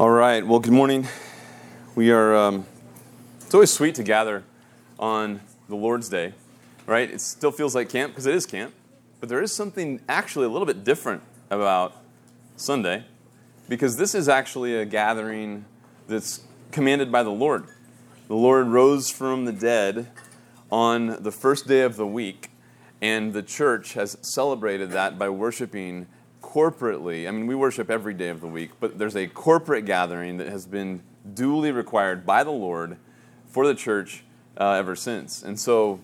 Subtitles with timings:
[0.00, 0.44] All right.
[0.44, 1.06] Well, good morning.
[1.94, 2.34] We are.
[2.34, 2.66] Um,
[3.42, 4.42] it's always sweet to gather
[4.98, 6.32] on the Lord's Day,
[6.86, 7.10] right?
[7.10, 8.72] It still feels like camp because it is camp,
[9.20, 11.94] but there is something actually a little bit different about
[12.56, 13.04] Sunday
[13.68, 15.66] because this is actually a gathering
[16.08, 16.40] that's
[16.70, 17.66] commanded by the Lord.
[18.28, 20.08] The Lord rose from the dead
[20.70, 22.48] on the first day of the week,
[23.02, 26.06] and the church has celebrated that by worshiping
[26.52, 27.26] corporately.
[27.26, 30.48] I mean, we worship every day of the week, but there's a corporate gathering that
[30.48, 31.02] has been
[31.34, 32.98] duly required by the Lord
[33.46, 34.22] for the church
[34.58, 35.42] uh, ever since.
[35.42, 36.00] And so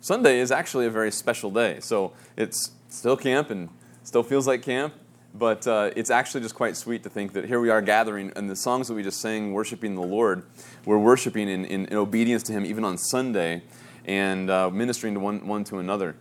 [0.00, 1.78] Sunday is actually a very special day.
[1.80, 3.68] So it's still camp and
[4.02, 4.94] still feels like camp,
[5.34, 8.50] but uh, it's actually just quite sweet to think that here we are gathering, and
[8.50, 10.44] the songs that we just sang, worshiping the Lord,
[10.84, 13.62] we're worshiping in, in, in obedience to Him even on Sunday
[14.04, 16.16] and uh, ministering to one, one to another.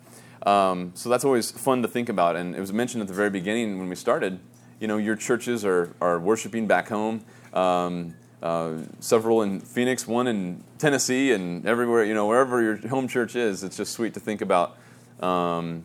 [0.46, 2.36] Um, so that's always fun to think about.
[2.36, 4.40] And it was mentioned at the very beginning when we started,
[4.80, 7.24] you know, your churches are, are worshiping back home.
[7.54, 13.08] Um, uh, several in Phoenix, one in Tennessee, and everywhere, you know, wherever your home
[13.08, 14.78] church is, it's just sweet to think about
[15.20, 15.84] um,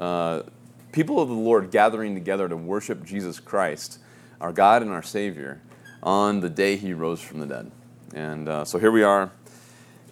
[0.00, 0.42] uh,
[0.90, 4.00] people of the Lord gathering together to worship Jesus Christ,
[4.40, 5.62] our God and our Savior,
[6.02, 7.70] on the day He rose from the dead.
[8.14, 9.30] And uh, so here we are.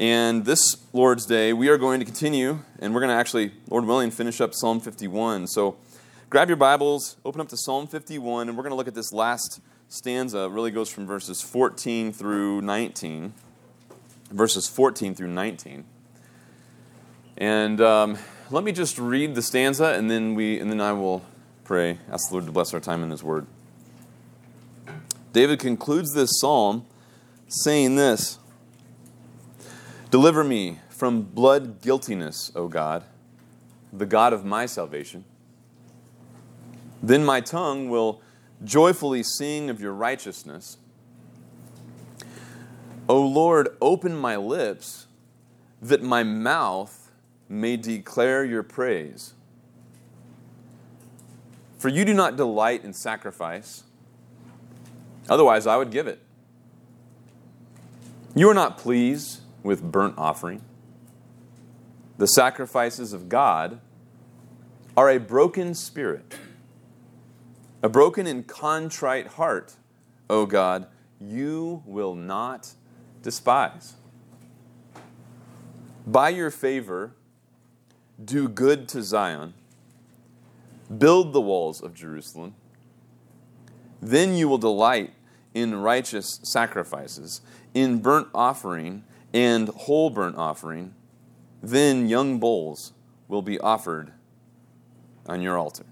[0.01, 3.85] And this Lord's Day, we are going to continue, and we're going to actually, Lord
[3.85, 5.47] willing, finish up Psalm 51.
[5.49, 5.77] So
[6.31, 9.13] grab your Bibles, open up to Psalm 51, and we're going to look at this
[9.13, 10.45] last stanza.
[10.45, 13.35] It really goes from verses 14 through 19.
[14.31, 15.85] Verses 14 through 19.
[17.37, 18.17] And um,
[18.51, 21.23] let me just read the stanza, and then, we, and then I will
[21.63, 23.47] pray, ask the Lord to bless our time in His Word.
[25.35, 26.87] David concludes this psalm
[27.49, 28.39] saying this
[30.11, 33.05] Deliver me from blood guiltiness, O God,
[33.93, 35.25] the God of my salvation.
[37.01, 38.21] Then my tongue will
[38.65, 40.79] joyfully sing of your righteousness.
[43.09, 45.07] O Lord, open my lips
[45.81, 47.13] that my mouth
[47.49, 49.35] may declare your praise.
[51.79, 53.85] For you do not delight in sacrifice,
[55.29, 56.21] otherwise I would give it.
[58.35, 60.63] You are not pleased with burnt offering.
[62.19, 63.81] The sacrifices of God
[64.97, 66.37] are a broken spirit,
[67.83, 69.77] a broken and contrite heart,
[70.29, 70.87] O God,
[71.19, 72.75] you will not
[73.23, 73.95] despise.
[76.07, 77.13] By your favor,
[78.23, 79.55] do good to Zion,
[80.99, 82.55] build the walls of Jerusalem.
[84.03, 85.13] Then you will delight
[85.55, 87.41] in righteous sacrifices,
[87.75, 90.95] in burnt offering and whole burnt offering,
[91.63, 92.93] then young bulls
[93.29, 94.13] will be offered
[95.27, 95.87] on your altar.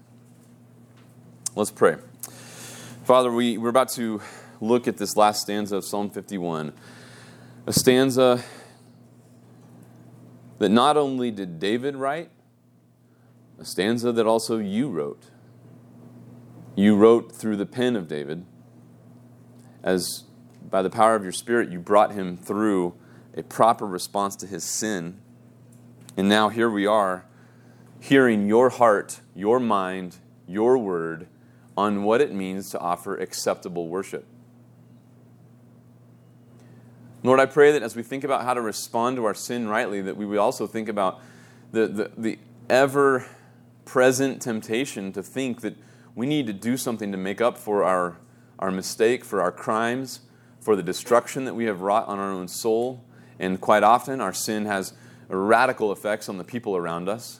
[1.55, 1.97] Let's pray.
[3.05, 4.21] Father, we, we're about to
[4.61, 6.73] look at this last stanza of Psalm 51,
[7.65, 8.43] a stanza
[10.59, 12.29] that not only did David write,
[13.57, 15.23] a stanza that also you wrote.
[16.75, 18.45] You wrote through the pen of David,
[19.83, 20.25] as
[20.69, 22.93] by the power of your Spirit, you brought him through
[23.35, 25.19] a proper response to his sin.
[26.17, 27.25] And now here we are,
[27.99, 30.17] hearing your heart, your mind,
[30.47, 31.27] your word
[31.77, 34.25] on what it means to offer acceptable worship.
[37.23, 40.01] Lord, I pray that as we think about how to respond to our sin rightly,
[40.01, 41.21] that we would also think about
[41.71, 43.25] the, the, the ever
[43.85, 45.75] present temptation to think that
[46.15, 48.17] we need to do something to make up for our,
[48.59, 50.21] our mistake, for our crimes,
[50.59, 53.03] for the destruction that we have wrought on our own soul.
[53.39, 54.93] And quite often, our sin has
[55.27, 57.39] radical effects on the people around us.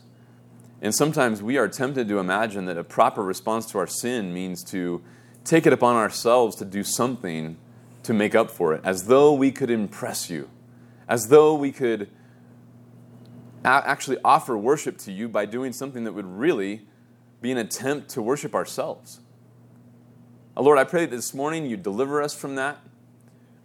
[0.81, 4.63] And sometimes we are tempted to imagine that a proper response to our sin means
[4.65, 5.01] to
[5.43, 7.57] take it upon ourselves to do something
[8.03, 10.49] to make up for it, as though we could impress you,
[11.07, 12.09] as though we could
[13.65, 16.88] actually offer worship to you by doing something that would really
[17.41, 19.19] be an attempt to worship ourselves.
[20.55, 22.77] Uh, Lord, I pray that this morning you deliver us from that.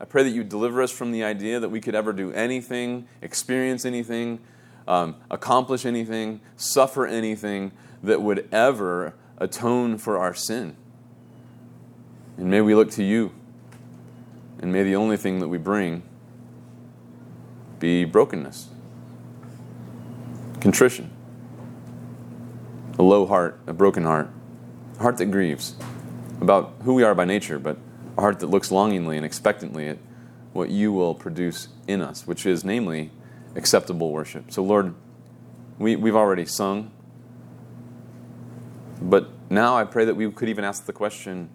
[0.00, 3.06] I pray that you deliver us from the idea that we could ever do anything,
[3.22, 4.40] experience anything,
[4.86, 10.76] um, accomplish anything, suffer anything that would ever atone for our sin.
[12.36, 13.32] And may we look to you.
[14.60, 16.02] And may the only thing that we bring
[17.78, 18.68] be brokenness,
[20.60, 21.10] contrition,
[22.98, 24.30] a low heart, a broken heart,
[24.98, 25.74] a heart that grieves
[26.40, 27.76] about who we are by nature, but
[28.16, 29.98] a heart that looks longingly and expectantly at
[30.52, 33.10] what you will produce in us, which is namely
[33.56, 34.50] acceptable worship.
[34.50, 34.94] So, Lord,
[35.78, 36.92] we, we've already sung,
[39.00, 41.50] but now I pray that we could even ask the question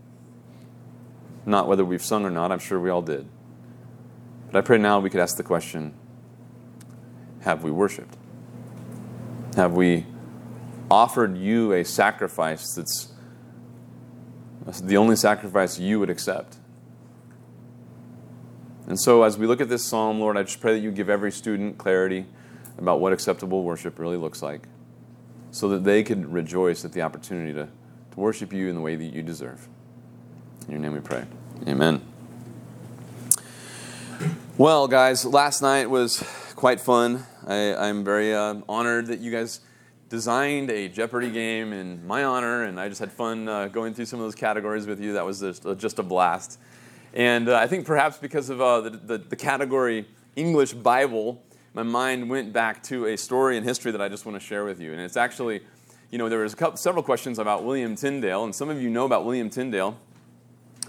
[1.45, 2.51] not whether we've sung or not.
[2.51, 3.27] I'm sure we all did.
[4.51, 5.93] But I pray now we could ask the question
[7.41, 8.17] have we worshiped?
[9.55, 10.05] Have we
[10.91, 13.13] offered you a sacrifice that's
[14.77, 16.57] the only sacrifice you would accept?
[18.87, 21.09] And so, as we look at this psalm, Lord, I just pray that you give
[21.09, 22.25] every student clarity
[22.77, 24.67] about what acceptable worship really looks like
[25.51, 28.95] so that they could rejoice at the opportunity to, to worship you in the way
[28.95, 29.67] that you deserve.
[30.65, 31.25] In your name we pray.
[31.67, 32.01] Amen.
[34.57, 36.23] Well, guys, last night was
[36.55, 37.25] quite fun.
[37.47, 39.61] I, am very uh, honored that you guys
[40.09, 44.05] designed a Jeopardy game in my honor, and I just had fun uh, going through
[44.05, 45.13] some of those categories with you.
[45.13, 46.59] That was just, uh, just a blast.
[47.13, 51.41] And uh, I think perhaps because of uh, the, the, the, category English Bible,
[51.73, 54.65] my mind went back to a story in history that I just want to share
[54.65, 54.91] with you.
[54.91, 55.61] And it's actually,
[56.11, 59.05] you know, there was couple, several questions about William Tyndale, and some of you know
[59.05, 59.97] about William Tyndale,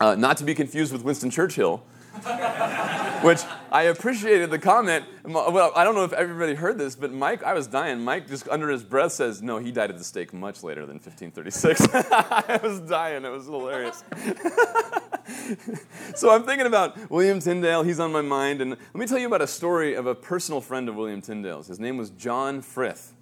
[0.00, 1.82] uh, not to be confused with Winston Churchill.
[3.22, 3.40] which
[3.70, 5.04] I appreciated the comment.
[5.24, 8.00] Well, I don't know if everybody heard this, but Mike, I was dying.
[8.00, 10.96] Mike just under his breath says, No, he died at the stake much later than
[10.96, 11.88] 1536.
[11.92, 13.24] I was dying.
[13.24, 14.02] It was hilarious.
[16.14, 17.84] so I'm thinking about William Tyndale.
[17.84, 18.60] He's on my mind.
[18.60, 21.68] And let me tell you about a story of a personal friend of William Tyndale's.
[21.68, 23.12] His name was John Frith.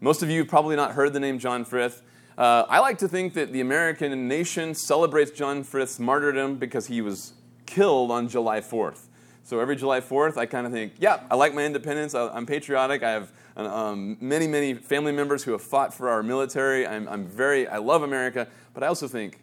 [0.00, 2.02] Most of you have probably not heard the name John Frith.
[2.36, 7.00] Uh, I like to think that the American nation celebrates John Frith's martyrdom because he
[7.00, 7.32] was
[7.66, 9.06] killed on July 4th.
[9.44, 12.14] So every July 4th, I kind of think, yeah, I like my independence.
[12.14, 13.02] I'm patriotic.
[13.02, 16.86] I have um, many, many family members who have fought for our military.
[16.86, 19.40] I'm, I'm very, I love America, but I also think,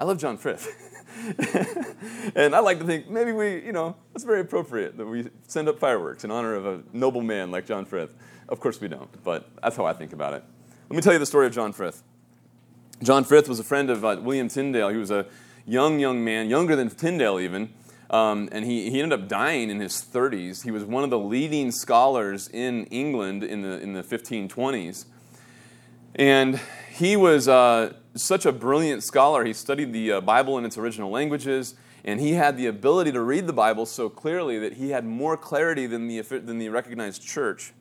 [0.00, 0.68] I love John Frith.
[2.36, 5.68] and I like to think maybe we, you know, it's very appropriate that we send
[5.68, 8.14] up fireworks in honor of a noble man like John Frith.
[8.48, 10.44] Of course we don't, but that's how I think about it.
[10.88, 12.02] Let me tell you the story of John Frith.
[13.02, 14.90] John Frith was a friend of uh, William Tyndale.
[14.90, 15.26] He was a
[15.66, 17.72] young, young man, younger than Tyndale even.
[18.10, 20.64] Um, and he, he ended up dying in his 30s.
[20.64, 25.06] He was one of the leading scholars in England in the, in the 1520s.
[26.14, 26.60] And
[26.92, 29.44] he was uh, such a brilliant scholar.
[29.44, 31.74] He studied the uh, Bible in its original languages,
[32.04, 35.38] and he had the ability to read the Bible so clearly that he had more
[35.38, 37.72] clarity than the, than the recognized church.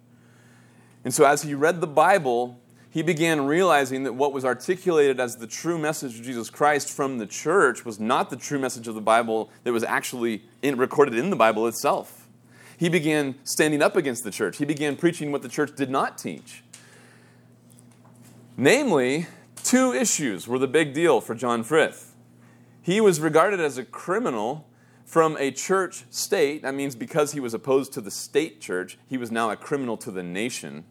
[1.04, 2.62] And so, as he read the Bible,
[2.92, 7.20] he began realizing that what was articulated as the true message of Jesus Christ from
[7.20, 11.16] the church was not the true message of the Bible that was actually in, recorded
[11.16, 12.28] in the Bible itself.
[12.78, 14.58] He began standing up against the church.
[14.58, 16.64] He began preaching what the church did not teach.
[18.58, 19.28] Namely,
[19.64, 22.14] two issues were the big deal for John Frith.
[22.82, 24.68] He was regarded as a criminal
[25.06, 26.64] from a church state.
[26.64, 29.96] That means because he was opposed to the state church, he was now a criminal
[29.98, 30.84] to the nation.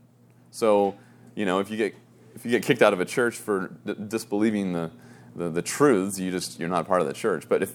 [0.51, 0.97] So,
[1.41, 1.95] you know, if you get
[2.35, 4.91] if you get kicked out of a church for d- disbelieving the,
[5.35, 7.49] the, the truths, you just you're not part of the church.
[7.49, 7.73] But if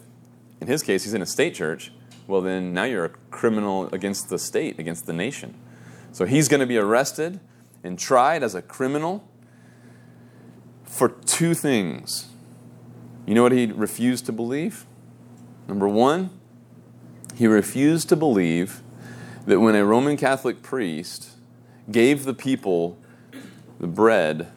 [0.61, 1.91] in his case he's in a state church,
[2.27, 5.55] well then now you're a criminal against the state, against the nation.
[6.11, 7.39] So he's going to be arrested
[7.83, 9.27] and tried as a criminal
[10.83, 12.27] for two things.
[13.25, 14.85] You know what he refused to believe?
[15.67, 16.29] Number one,
[17.35, 18.83] he refused to believe
[19.47, 21.31] that when a Roman Catholic priest
[21.89, 22.99] gave the people
[23.79, 24.51] the bread,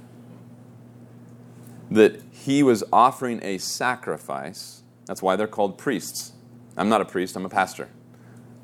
[1.91, 4.83] that he was offering a sacrifice.
[5.07, 6.33] That's why they're called priests.
[6.77, 7.89] I'm not a priest, I'm a pastor.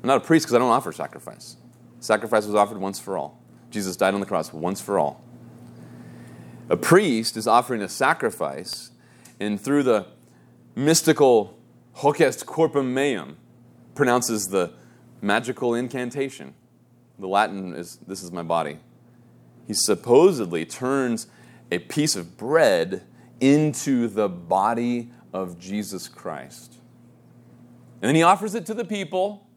[0.01, 1.57] I'm not a priest because I don't offer sacrifice.
[1.99, 3.41] Sacrifice was offered once for all.
[3.71, 5.23] Jesus died on the cross once for all.
[6.69, 8.91] A priest is offering a sacrifice,
[9.39, 10.07] and through the
[10.75, 11.57] mystical
[11.93, 13.37] hoc est corpus meum,
[13.95, 14.73] pronounces the
[15.21, 16.53] magical incantation.
[17.17, 18.79] The Latin is, This is my body
[19.67, 21.27] he supposedly turns
[21.71, 23.03] a piece of bread
[23.39, 26.75] into the body of Jesus Christ.
[28.01, 29.47] And then he offers it to the people.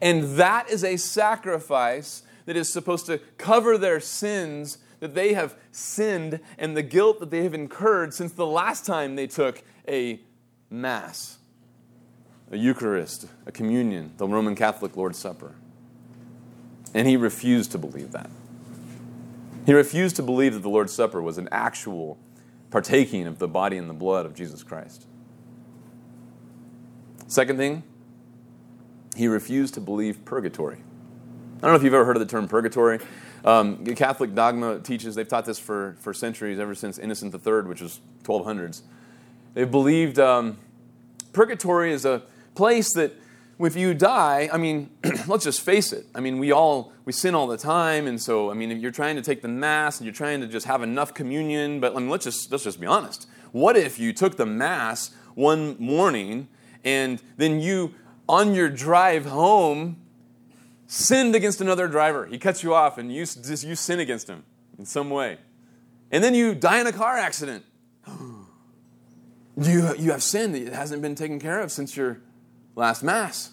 [0.00, 5.54] And that is a sacrifice that is supposed to cover their sins that they have
[5.70, 10.20] sinned and the guilt that they have incurred since the last time they took a
[10.70, 11.38] Mass,
[12.50, 15.54] a Eucharist, a communion, the Roman Catholic Lord's Supper.
[16.94, 18.30] And he refused to believe that.
[19.64, 22.18] He refused to believe that the Lord's Supper was an actual
[22.70, 25.06] partaking of the body and the blood of Jesus Christ.
[27.26, 27.82] Second thing,
[29.16, 30.76] he refused to believe purgatory.
[30.76, 32.98] I don't know if you've ever heard of the term purgatory.
[33.44, 37.80] Um, Catholic dogma teaches, they've taught this for, for centuries, ever since Innocent III, which
[37.80, 38.82] was 1200s.
[39.54, 40.58] They've believed um,
[41.32, 42.22] purgatory is a
[42.54, 43.14] place that
[43.60, 44.90] if you die, I mean,
[45.26, 46.06] let's just face it.
[46.14, 48.90] I mean, we all we sin all the time, and so I mean, if you're
[48.90, 51.98] trying to take the mass and you're trying to just have enough communion, but I
[51.98, 53.28] mean, let's just let's just be honest.
[53.52, 56.48] What if you took the mass one morning,
[56.84, 57.94] and then you,
[58.28, 59.96] on your drive home,
[60.86, 62.26] sinned against another driver.
[62.26, 64.44] He cuts you off, and you, just, you sin against him
[64.78, 65.38] in some way.
[66.10, 67.64] And then you die in a car accident.
[69.56, 72.20] You, you have sinned that hasn't been taken care of since your
[72.74, 73.52] last Mass.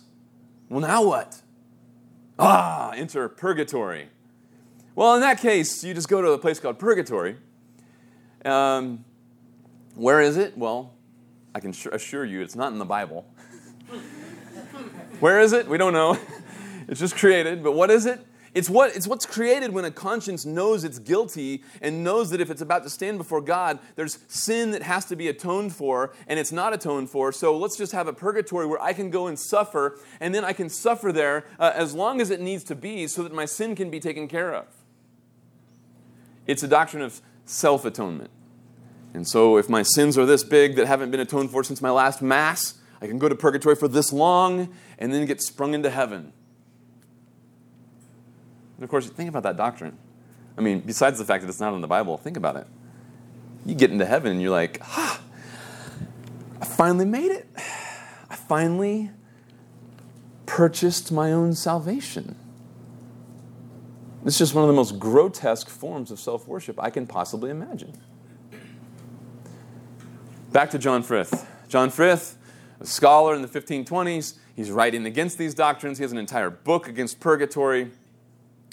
[0.69, 1.41] Well, now what?
[2.39, 4.09] Ah, enter purgatory.
[4.95, 7.37] Well, in that case, you just go to a place called purgatory.
[8.43, 9.05] Um,
[9.95, 10.57] where is it?
[10.57, 10.93] Well,
[11.53, 13.25] I can assure you it's not in the Bible.
[15.19, 15.67] where is it?
[15.67, 16.17] We don't know.
[16.87, 17.63] it's just created.
[17.63, 18.25] But what is it?
[18.53, 22.49] It's, what, it's what's created when a conscience knows it's guilty and knows that if
[22.49, 26.37] it's about to stand before God, there's sin that has to be atoned for, and
[26.37, 27.31] it's not atoned for.
[27.31, 30.51] So let's just have a purgatory where I can go and suffer, and then I
[30.51, 33.73] can suffer there uh, as long as it needs to be so that my sin
[33.73, 34.65] can be taken care of.
[36.45, 38.31] It's a doctrine of self atonement.
[39.13, 41.91] And so if my sins are this big that haven't been atoned for since my
[41.91, 45.89] last Mass, I can go to purgatory for this long and then get sprung into
[45.89, 46.33] heaven.
[48.81, 49.95] And of course, think about that doctrine.
[50.57, 52.65] I mean, besides the fact that it's not in the Bible, think about it.
[53.63, 55.21] You get into heaven and you're like, ah,
[56.59, 57.47] I finally made it.
[58.27, 59.11] I finally
[60.47, 62.35] purchased my own salvation.
[64.25, 67.93] It's just one of the most grotesque forms of self worship I can possibly imagine.
[70.51, 71.47] Back to John Frith.
[71.69, 72.35] John Frith,
[72.79, 75.99] a scholar in the 1520s, he's writing against these doctrines.
[75.99, 77.91] He has an entire book against purgatory.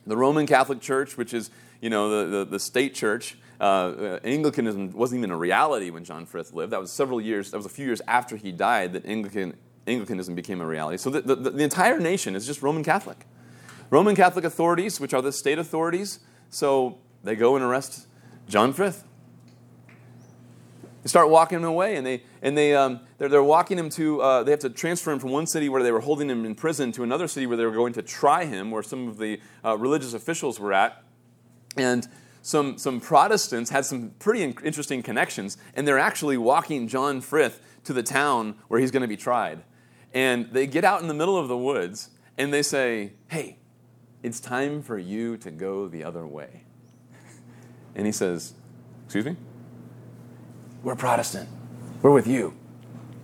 [0.07, 1.50] The Roman Catholic Church, which is
[1.81, 6.26] you know the, the, the state church, uh, Anglicanism wasn't even a reality when John
[6.26, 6.73] Frith lived.
[6.73, 7.50] That was several years.
[7.50, 10.99] That was a few years after he died that Anglican, Anglicanism became a reality.
[10.99, 13.26] So the, the, the entire nation is just Roman Catholic.
[13.90, 18.07] Roman Catholic authorities, which are the state authorities, so they go and arrest
[18.49, 19.05] John Frith.
[21.02, 24.21] They start walking him away, and they and they um, they're, they're walking him to.
[24.21, 26.55] Uh, they have to transfer him from one city where they were holding him in
[26.55, 29.40] prison to another city where they were going to try him, where some of the
[29.64, 31.05] uh, religious officials were at,
[31.76, 32.09] and
[32.43, 37.61] some some Protestants had some pretty in- interesting connections, and they're actually walking John Frith
[37.85, 39.62] to the town where he's going to be tried,
[40.12, 43.59] and they get out in the middle of the woods and they say, "Hey,
[44.23, 46.64] it's time for you to go the other way,"
[47.95, 48.55] and he says,
[49.07, 49.37] "Excuse me."
[50.82, 51.49] We're Protestant.
[52.02, 52.54] We're with you.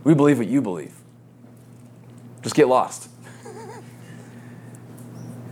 [0.03, 0.95] We believe what you believe.
[2.43, 3.09] Just get lost.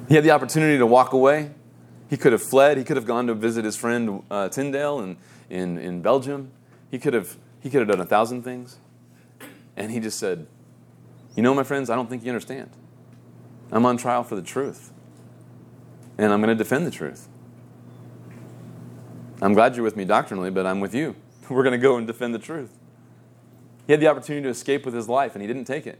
[0.08, 1.50] he had the opportunity to walk away.
[2.10, 2.76] He could have fled.
[2.76, 5.16] He could have gone to visit his friend uh, Tyndale in,
[5.48, 6.50] in, in Belgium.
[6.90, 8.78] He could, have, he could have done a thousand things.
[9.76, 10.46] And he just said,
[11.34, 12.70] You know, my friends, I don't think you understand.
[13.70, 14.92] I'm on trial for the truth.
[16.18, 17.26] And I'm going to defend the truth.
[19.40, 21.16] I'm glad you're with me doctrinally, but I'm with you.
[21.48, 22.78] We're going to go and defend the truth.
[23.86, 25.98] He had the opportunity to escape with his life, and he didn't take it.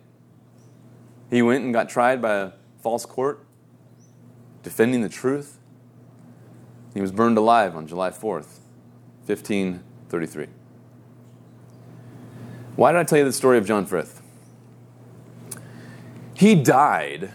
[1.31, 3.45] He went and got tried by a false court,
[4.63, 5.59] defending the truth.
[6.95, 8.61] He was burned alive on July 4th,
[9.27, 10.47] 1533.
[12.77, 14.23] Why did I tell you the story of John Frith?
[16.35, 17.33] He died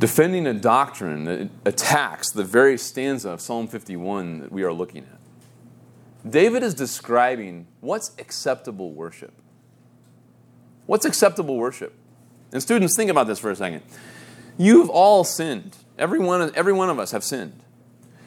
[0.00, 5.04] defending a doctrine that attacks the very stanza of Psalm 51 that we are looking
[5.04, 5.19] at.
[6.28, 9.32] David is describing what's acceptable worship.
[10.86, 11.94] What's acceptable worship?
[12.52, 13.82] And students, think about this for a second.
[14.58, 15.76] You've all sinned.
[15.98, 17.62] Every one, every one of us have sinned.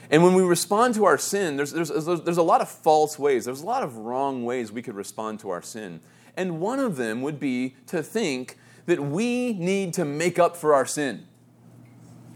[0.09, 3.45] And when we respond to our sin, there's, there's, there's a lot of false ways.
[3.45, 6.01] There's a lot of wrong ways we could respond to our sin.
[6.37, 10.73] And one of them would be to think that we need to make up for
[10.73, 11.27] our sin.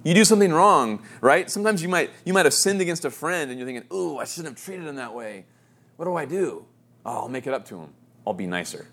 [0.07, 1.51] You do something wrong, right?
[1.51, 4.23] Sometimes you might, you might have sinned against a friend and you're thinking, ooh, I
[4.23, 5.43] shouldn't have treated him that way.
[5.97, 6.65] What do I do?
[7.05, 7.89] Oh, I'll make it up to him.
[8.25, 8.87] I'll be nicer.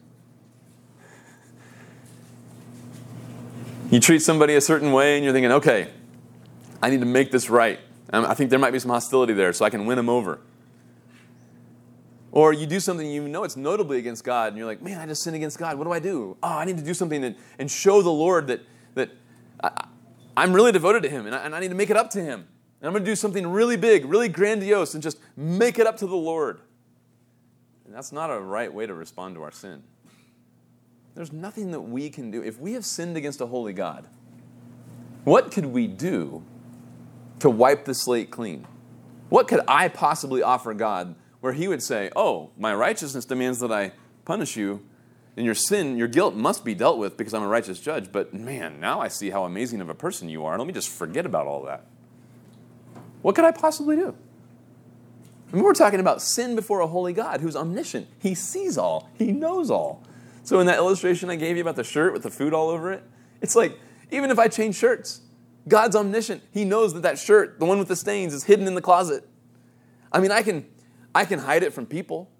[3.92, 5.92] You treat somebody a certain way and you're thinking, okay,
[6.82, 7.78] I need to make this right.
[8.12, 10.40] Um, I think there might be some hostility there so I can win him over.
[12.32, 15.06] Or you do something you know it's notably against God, and you're like, man, I
[15.06, 15.78] just sinned against God.
[15.78, 16.36] What do I do?
[16.42, 18.62] Oh, I need to do something and, show the Lord that,
[18.96, 19.10] that
[20.36, 22.22] I'm really devoted to Him and I, and I need to make it up to
[22.22, 22.46] Him.
[22.80, 25.96] And I'm going to do something really big, really grandiose, and just make it up
[25.98, 26.60] to the Lord.
[27.86, 29.82] And that's not a right way to respond to our sin.
[31.14, 32.42] There's nothing that we can do.
[32.42, 34.06] If we have sinned against a holy God,
[35.24, 36.42] what could we do
[37.38, 38.66] to wipe the slate clean?
[39.28, 43.72] What could I possibly offer God where He would say, Oh, my righteousness demands that
[43.72, 43.92] I
[44.24, 44.84] punish you,
[45.36, 48.12] and your sin, your guilt must be dealt with because I'm a righteous judge.
[48.12, 50.52] But man, now I see how amazing of a person you are.
[50.52, 51.86] And Let me just forget about all that.
[53.22, 54.14] What could I possibly do?
[55.52, 58.08] I mean, we're talking about sin before a holy God who's omniscient.
[58.18, 60.02] He sees all, He knows all.
[60.42, 62.92] So, in that illustration I gave you about the shirt with the food all over
[62.92, 63.02] it,
[63.40, 63.78] it's like
[64.10, 65.22] even if I change shirts,
[65.66, 66.42] God's omniscient.
[66.52, 69.26] He knows that that shirt, the one with the stains, is hidden in the closet.
[70.12, 70.66] I mean, I can,
[71.14, 72.30] I can hide it from people.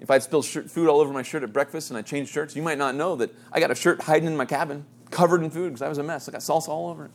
[0.00, 2.56] If I spill shirt, food all over my shirt at breakfast and I changed shirts,
[2.56, 5.50] you might not know that I got a shirt hiding in my cabin, covered in
[5.50, 6.28] food because I was a mess.
[6.28, 7.10] I got salsa all over it.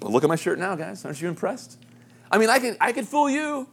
[0.00, 1.04] But look at my shirt now, guys.
[1.04, 1.78] Aren't you impressed?
[2.30, 3.68] I mean, I could, I could fool you.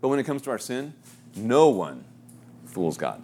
[0.00, 0.92] But when it comes to our sin,
[1.36, 2.04] no one
[2.66, 3.22] fools God.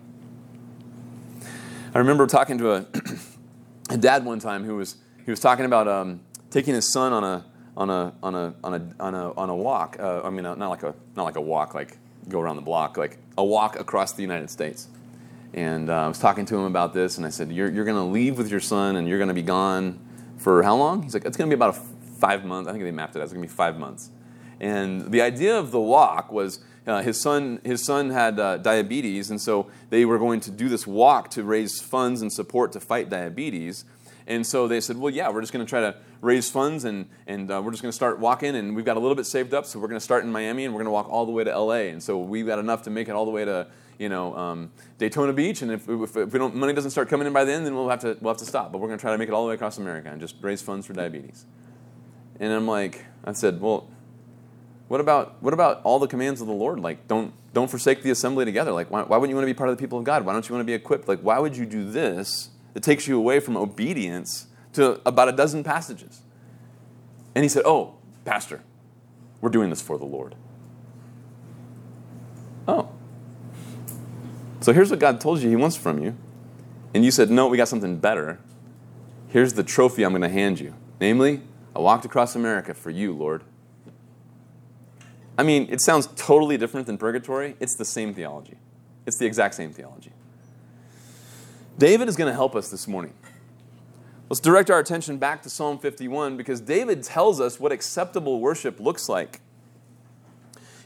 [1.95, 2.87] I remember talking to a,
[3.91, 7.25] a dad one time who was, he was talking about um, taking his son on
[7.25, 7.45] a,
[7.77, 9.97] on a, on a, on a, on a, on a walk.
[9.99, 11.99] Uh, I mean, not like a, not like a walk, like
[12.29, 14.89] go around the block, like a walk across the United States.
[15.55, 17.97] And uh, I was talking to him about this, and I said, You're, you're going
[17.97, 19.99] to leave with your son, and you're going to be gone
[20.37, 21.03] for how long?
[21.03, 21.77] He's like, It's going to be about
[22.19, 22.69] five months.
[22.69, 23.25] I think they mapped it out.
[23.25, 24.11] It's going to be five months.
[24.61, 29.31] And the idea of the walk was uh, his son his son had uh, diabetes,
[29.31, 32.81] and so they were going to do this walk to raise funds and support to
[32.81, 33.85] fight diabetes.
[34.27, 37.09] And so they said, well, yeah, we're just going to try to raise funds and,
[37.27, 38.57] and uh, we're just going to start walking.
[38.57, 40.65] And we've got a little bit saved up, so we're going to start in Miami
[40.65, 41.91] and we're going to walk all the way to LA.
[41.91, 43.67] And so we've got enough to make it all the way to
[43.99, 45.63] you know um, Daytona Beach.
[45.63, 47.89] And if, if, if, we don't, money doesn't start coming in by then, then we'll
[47.89, 48.73] have to we'll have to stop.
[48.73, 50.37] But we're going to try to make it all the way across America and just
[50.41, 51.47] raise funds for diabetes.
[52.41, 53.89] And I'm like, I said, well,
[54.89, 56.81] what about what about all the commands of the Lord?
[56.81, 58.73] Like, don't don't forsake the assembly together.
[58.73, 60.25] Like, why, why wouldn't you want to be part of the people of God?
[60.25, 61.09] Why don't you want to be equipped?
[61.09, 62.51] Like, why would you do this?
[62.75, 64.47] It takes you away from obedience
[64.79, 66.23] to about a dozen passages.
[67.35, 68.63] And he said, Oh, Pastor,
[69.41, 70.35] we're doing this for the Lord.
[72.67, 72.91] Oh.
[74.61, 76.17] So here's what God told you He wants from you.
[76.95, 78.39] And you said, No, we got something better.
[79.29, 80.75] Here's the trophy I'm going to hand you.
[81.01, 81.43] Namely,
[81.77, 83.43] I walked across America for you, Lord.
[85.37, 87.57] I mean, it sounds totally different than purgatory.
[87.61, 88.57] It's the same theology,
[89.07, 90.13] it's the exact same theology.
[91.79, 93.13] David is going to help us this morning.
[94.29, 98.79] Let's direct our attention back to Psalm 51 because David tells us what acceptable worship
[98.79, 99.41] looks like.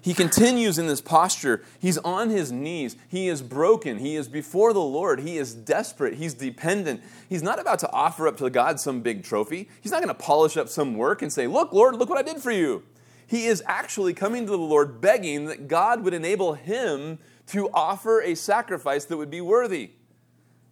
[0.00, 1.62] He continues in this posture.
[1.80, 2.96] He's on his knees.
[3.08, 3.98] He is broken.
[3.98, 5.20] He is before the Lord.
[5.20, 6.14] He is desperate.
[6.14, 7.02] He's dependent.
[7.28, 9.68] He's not about to offer up to God some big trophy.
[9.80, 12.22] He's not going to polish up some work and say, Look, Lord, look what I
[12.22, 12.84] did for you.
[13.26, 18.20] He is actually coming to the Lord begging that God would enable him to offer
[18.20, 19.92] a sacrifice that would be worthy.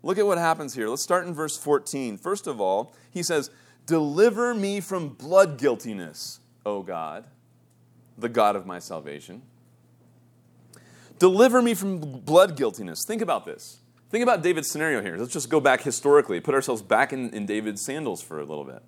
[0.02, 0.88] Look at what happens here.
[0.88, 2.16] Let's start in verse 14.
[2.16, 3.50] First of all, he says,
[3.86, 7.24] Deliver me from blood guiltiness, O God,
[8.16, 9.42] the God of my salvation.
[11.18, 13.04] Deliver me from blood guiltiness.
[13.04, 13.80] Think about this.
[14.10, 15.16] Think about David's scenario here.
[15.16, 18.64] Let's just go back historically, put ourselves back in, in David's sandals for a little
[18.64, 18.82] bit.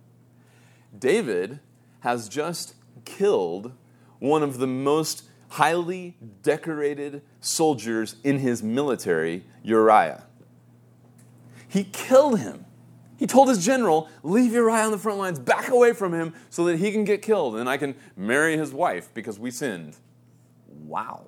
[0.99, 1.61] David
[2.01, 3.73] has just killed
[4.19, 10.25] one of the most highly decorated soldiers in his military, Uriah.
[11.73, 12.67] He killed him.
[13.17, 16.67] He told his general, Leave Uriah on the front lines, back away from him so
[16.67, 19.97] that he can get killed and I can marry his wife because we sinned.
[20.69, 21.25] Wow.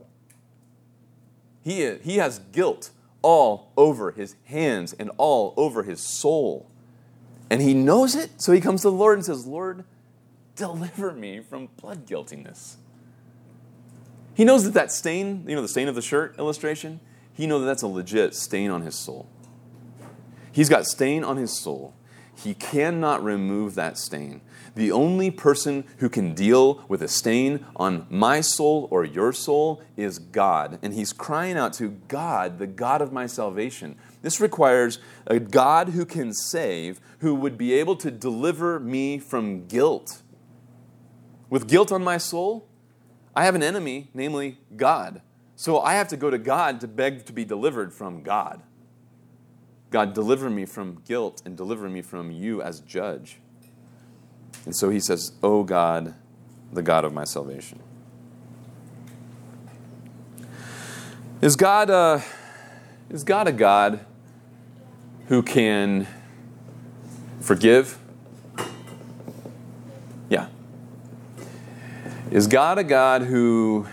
[1.63, 2.91] He, he has guilt
[3.23, 6.71] all over his hands and all over his soul.
[7.49, 9.85] And he knows it, so he comes to the Lord and says, Lord,
[10.57, 12.77] deliver me from blood guiltiness.
[14.35, 17.01] He knows that that stain, you know, the stain of the shirt illustration,
[17.33, 19.27] he knows that that's a legit stain on his soul.
[20.55, 21.97] He's got stain on his soul.
[22.37, 24.41] He cannot remove that stain.
[24.77, 29.83] The only person who can deal with a stain on my soul or your soul
[29.97, 30.79] is God.
[30.81, 33.97] And he's crying out to God, the God of my salvation.
[34.23, 39.67] This requires a God who can save, who would be able to deliver me from
[39.67, 40.23] guilt.
[41.51, 42.69] With guilt on my soul,
[43.35, 45.21] I have an enemy, namely God.
[45.57, 48.63] So I have to go to God to beg to be delivered from God.
[49.95, 53.37] God, deliver me from guilt and deliver me from you as judge.
[54.65, 56.17] And so he says, O oh God,
[56.73, 57.79] the God of my salvation.
[61.41, 62.25] Is God a,
[63.09, 64.05] is God a God
[65.29, 66.09] who can
[67.41, 67.97] forgive?
[70.29, 70.49] Yeah.
[72.33, 73.87] Is God a God who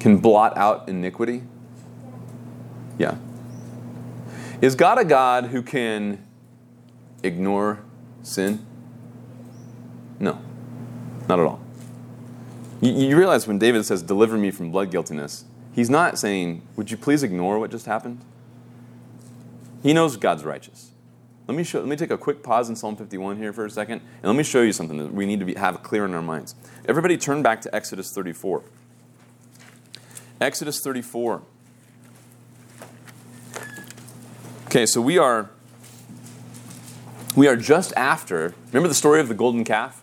[0.00, 1.42] can blot out iniquity?
[2.96, 3.18] Yeah.
[4.64, 6.26] Is God a God who can
[7.22, 7.84] ignore
[8.22, 8.64] sin?
[10.18, 10.40] No,
[11.28, 11.60] not at all.
[12.80, 16.90] You, you, realize when David says, Deliver me from blood guiltiness, he's not saying, Would
[16.90, 18.24] you please ignore what just happened?
[19.82, 20.92] He knows God's righteous.
[21.46, 23.70] Let me, show, let me take a quick pause in Psalm 51 here for a
[23.70, 26.14] second, and let me show you something that we need to be, have clear in
[26.14, 26.54] our minds.
[26.88, 28.62] Everybody turn back to Exodus 34.
[30.40, 31.42] Exodus 34.
[34.74, 35.50] Okay, so we are
[37.36, 38.56] we are just after.
[38.72, 40.02] Remember the story of the golden calf?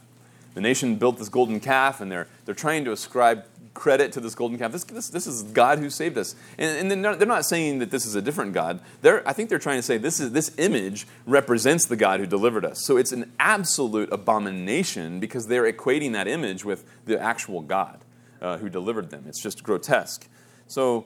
[0.54, 4.34] The nation built this golden calf, and they're they're trying to ascribe credit to this
[4.34, 4.72] golden calf.
[4.72, 6.36] This, this, this is God who saved us.
[6.58, 8.80] And, and they're, not, they're not saying that this is a different God.
[9.02, 12.26] They're, I think they're trying to say this, is, this image represents the God who
[12.26, 12.86] delivered us.
[12.86, 18.00] So it's an absolute abomination because they're equating that image with the actual God
[18.42, 19.24] uh, who delivered them.
[19.28, 20.28] It's just grotesque.
[20.68, 21.06] So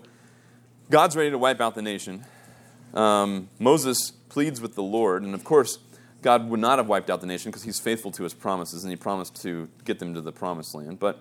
[0.89, 2.25] God's ready to wipe out the nation.
[2.96, 5.80] Um, Moses pleads with the Lord, and of course,
[6.22, 8.92] God would not have wiped out the nation because he's faithful to his promises and
[8.92, 11.00] he promised to get them to the promised land.
[11.00, 11.20] But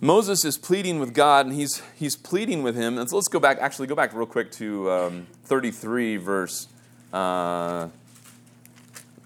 [0.00, 2.98] Moses is pleading with God and he's, he's pleading with him.
[2.98, 6.66] And so let's go back, actually, go back real quick to um, 33, verse.
[7.12, 7.88] Uh,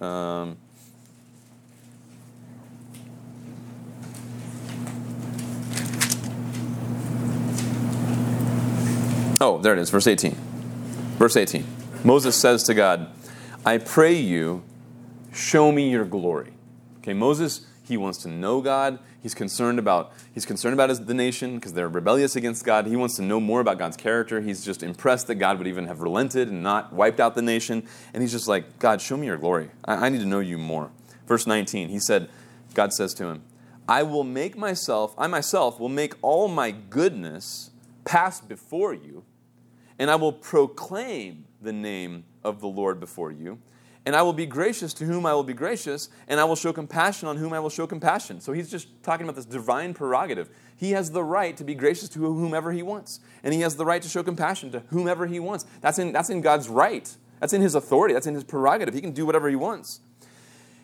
[0.01, 0.59] um,
[9.41, 10.33] oh, there it is, verse 18.
[11.19, 11.65] Verse 18.
[12.05, 13.11] Moses says to God,
[13.65, 14.63] I pray you,
[15.33, 16.53] show me your glory.
[16.99, 18.99] Okay, Moses, he wants to know God.
[19.23, 22.87] He's concerned about he's concerned about his, the nation because they're rebellious against God.
[22.87, 24.41] He wants to know more about God's character.
[24.41, 27.87] He's just impressed that God would even have relented and not wiped out the nation.
[28.13, 29.71] And he's just like, God, show me your glory.
[29.85, 30.91] I, I need to know you more.
[31.27, 32.29] Verse 19, he said,
[32.75, 33.43] God says to him,
[33.89, 37.71] I will make myself, I myself will make all my goodness
[38.05, 39.25] pass before you,
[39.99, 43.59] and I will proclaim the name of the Lord before you.
[44.07, 46.75] And I will be gracious to whom I will be gracious, and I will show
[46.75, 48.39] compassion on whom I will show compassion.
[48.41, 50.51] So he's just talking about this divine prerogative.
[50.77, 53.87] He has the right to be gracious to whomever he wants, and he has the
[53.87, 55.65] right to show compassion to whomever he wants.
[55.81, 57.17] That's in, that's in God's right.
[57.41, 58.13] That's in his authority.
[58.13, 58.95] That's in his prerogative.
[58.95, 60.01] He can do whatever he wants.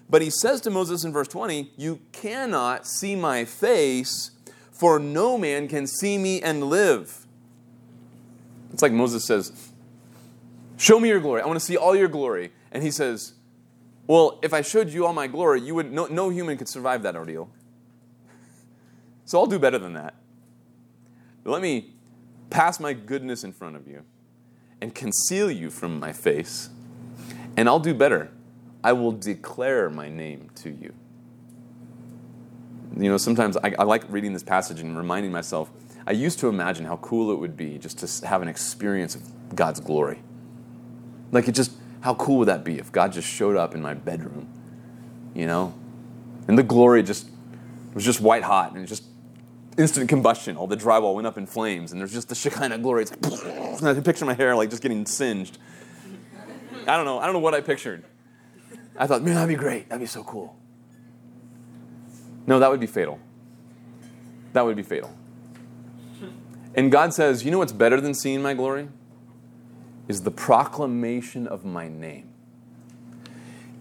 [0.08, 4.32] But he says to Moses in verse 20, You cannot see my face,
[4.80, 7.26] for no man can see me and live.
[8.72, 9.52] It's like Moses says,
[10.78, 11.42] Show me your glory.
[11.42, 12.50] I want to see all your glory.
[12.72, 13.34] And he says,
[14.06, 17.02] Well, if I showed you all my glory, you would no, no human could survive
[17.02, 17.50] that ordeal.
[19.26, 20.14] So I'll do better than that.
[21.44, 21.92] Let me
[22.48, 24.02] pass my goodness in front of you
[24.80, 26.70] and conceal you from my face.
[27.54, 28.30] And I'll do better.
[28.82, 30.94] I will declare my name to you.
[32.96, 35.70] You know, sometimes I, I like reading this passage and reminding myself.
[36.06, 39.22] I used to imagine how cool it would be just to have an experience of
[39.54, 40.22] God's glory
[41.32, 43.94] like it just, how cool would that be if God just showed up in my
[43.94, 44.48] bedroom,
[45.34, 45.74] you know?
[46.48, 47.28] And the glory just
[47.94, 49.04] was just white hot and just
[49.78, 50.56] instant combustion.
[50.56, 53.02] All the drywall went up in flames and there's just the Shekinah glory.
[53.02, 55.58] It's like, and I can picture my hair like just getting singed.
[56.86, 57.18] I don't know.
[57.18, 58.04] I don't know what I pictured.
[58.96, 59.88] I thought, man, that'd be great.
[59.88, 60.56] That'd be so cool.
[62.46, 63.18] No, that would be fatal.
[64.52, 65.16] That would be fatal.
[66.74, 68.88] And God says, you know what's better than seeing my glory?
[70.10, 72.28] is the proclamation of my name.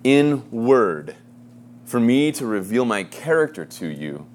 [0.04, 1.16] In word,
[1.86, 4.28] for me to reveal my character to you,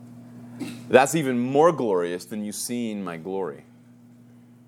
[0.88, 3.64] that's even more glorious than you seeing my glory.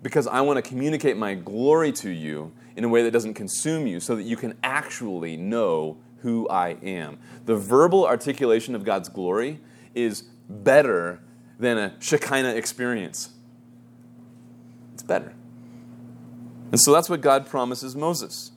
[0.01, 3.87] Because I want to communicate my glory to you in a way that doesn't consume
[3.87, 7.19] you so that you can actually know who I am.
[7.45, 9.59] The verbal articulation of God's glory
[9.95, 11.21] is better
[11.59, 13.29] than a Shekinah experience.
[14.93, 15.33] It's better.
[16.71, 18.51] And so that's what God promises Moses.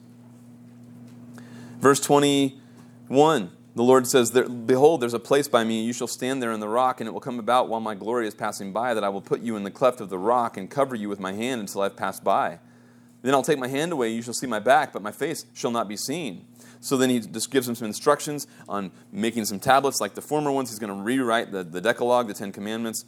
[1.81, 6.53] Verse 21 the Lord says, Behold, there's a place by me, you shall stand there
[6.53, 9.05] in the rock, and it will come about while my glory is passing by that
[9.05, 11.33] I will put you in the cleft of the rock and cover you with my
[11.33, 12.59] hand until I've passed by.
[13.23, 15.70] Then I'll take my hand away, you shall see my back, but my face shall
[15.70, 16.46] not be seen.
[16.80, 20.50] So then he just gives him some instructions on making some tablets like the former
[20.50, 20.70] ones.
[20.70, 23.04] He's going to rewrite the, the Decalogue, the Ten Commandments.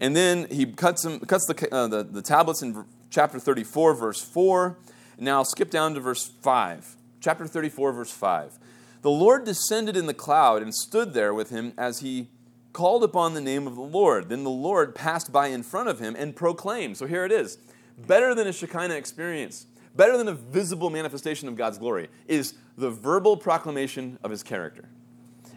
[0.00, 4.22] And then he cuts, him, cuts the, uh, the, the tablets in chapter 34, verse
[4.22, 4.76] 4.
[5.18, 6.96] Now skip down to verse 5.
[7.20, 8.58] Chapter 34, verse 5.
[9.00, 12.28] The Lord descended in the cloud and stood there with him as he
[12.72, 14.28] called upon the name of the Lord.
[14.28, 16.96] Then the Lord passed by in front of him and proclaimed.
[16.96, 17.58] So here it is.
[17.96, 22.90] Better than a Shekinah experience, better than a visible manifestation of God's glory, is the
[22.90, 24.88] verbal proclamation of his character.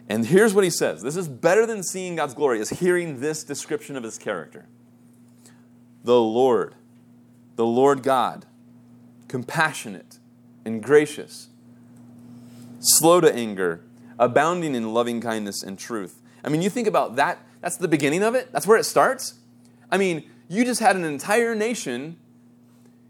[0.08, 3.44] And here's what he says this is better than seeing God's glory, is hearing this
[3.44, 4.66] description of his character.
[6.04, 6.74] The Lord
[7.58, 8.46] the Lord God,
[9.26, 10.20] compassionate
[10.64, 11.48] and gracious,
[12.78, 13.82] slow to anger,
[14.16, 16.22] abounding in loving kindness and truth.
[16.44, 19.40] I mean, you think about that, that's the beginning of it, that's where it starts.
[19.90, 22.16] I mean, you just had an entire nation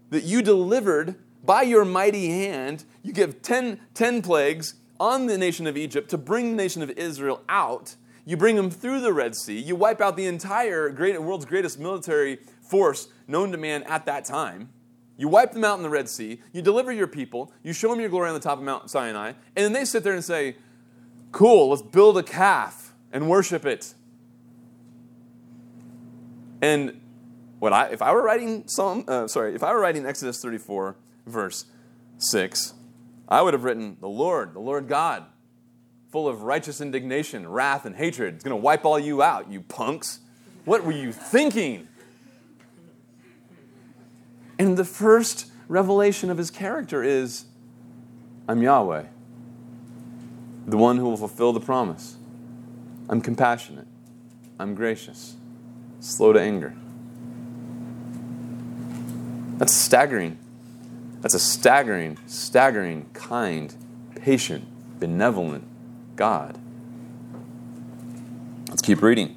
[0.09, 2.83] that you delivered by your mighty hand.
[3.03, 6.89] You give 10, 10 plagues on the nation of Egypt to bring the nation of
[6.91, 7.95] Israel out
[8.25, 9.57] You bring them through the Red Sea.
[9.57, 14.23] You wipe out the entire great, world's greatest military force known to man at that
[14.23, 14.69] time.
[15.17, 16.39] You wipe them out in the Red Sea.
[16.53, 17.51] You deliver your people.
[17.63, 19.29] You show them your glory on the top of Mount Sinai.
[19.55, 20.57] And then they sit there and say,
[21.31, 23.95] Cool, let's build a calf and worship it.
[26.61, 27.01] And
[27.59, 30.95] what I, if I were writing Psalm, uh, sorry, if I were writing Exodus 34,
[31.25, 31.65] verse
[32.17, 32.73] 6,
[33.27, 35.25] I would have written, The Lord, the Lord God,
[36.09, 38.35] full of righteous indignation, wrath, and hatred.
[38.35, 40.19] It's going to wipe all you out, you punks.
[40.65, 41.87] What were you thinking?
[44.57, 47.45] And the first revelation of his character is
[48.47, 49.05] I'm Yahweh,
[50.65, 52.17] the one who will fulfill the promise.
[53.07, 53.87] I'm compassionate.
[54.59, 55.35] I'm gracious,
[55.99, 56.75] slow to anger.
[59.59, 60.39] That's staggering.
[61.19, 63.75] That's a staggering, staggering, kind,
[64.15, 64.63] patient,
[64.99, 65.65] benevolent
[66.15, 66.57] God.
[68.69, 69.35] Let's keep reading.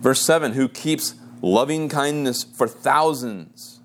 [0.00, 3.80] Verse 7 Who keeps loving kindness for thousands,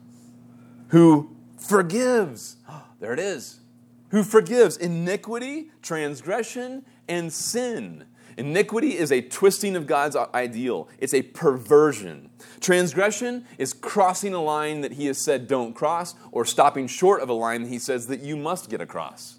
[0.89, 2.57] who forgives.
[2.99, 3.61] There it is.
[4.09, 8.05] Who forgives iniquity, transgression, and sin.
[8.37, 12.29] Iniquity is a twisting of God's ideal, it's a perversion.
[12.59, 17.29] Transgression is crossing a line that He has said don't cross, or stopping short of
[17.29, 19.37] a line that He says that you must get across.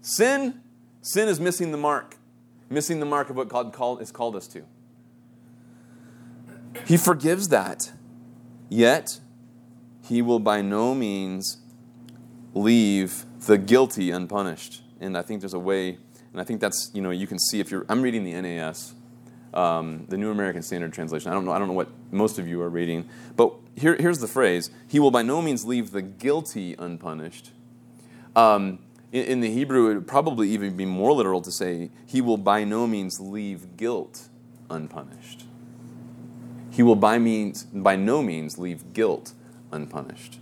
[0.00, 0.60] Sin,
[1.02, 2.16] sin is missing the mark,
[2.70, 4.64] missing the mark of what God called, has called us to.
[6.86, 7.92] He forgives that,
[8.68, 9.20] yet
[10.02, 11.58] He will by no means
[12.54, 14.82] leave the guilty unpunished.
[15.00, 15.98] And I think there's a way
[16.38, 18.94] and I think that's, you know, you can see if you're, I'm reading the NAS,
[19.52, 21.32] um, the New American Standard Translation.
[21.32, 24.20] I don't know, I don't know what most of you are reading, but here, here's
[24.20, 27.50] the phrase He will by no means leave the guilty unpunished.
[28.36, 28.78] Um,
[29.10, 32.36] in, in the Hebrew, it would probably even be more literal to say, He will
[32.36, 34.28] by no means leave guilt
[34.70, 35.42] unpunished.
[36.70, 39.32] He will by, means, by no means leave guilt
[39.72, 40.38] unpunished.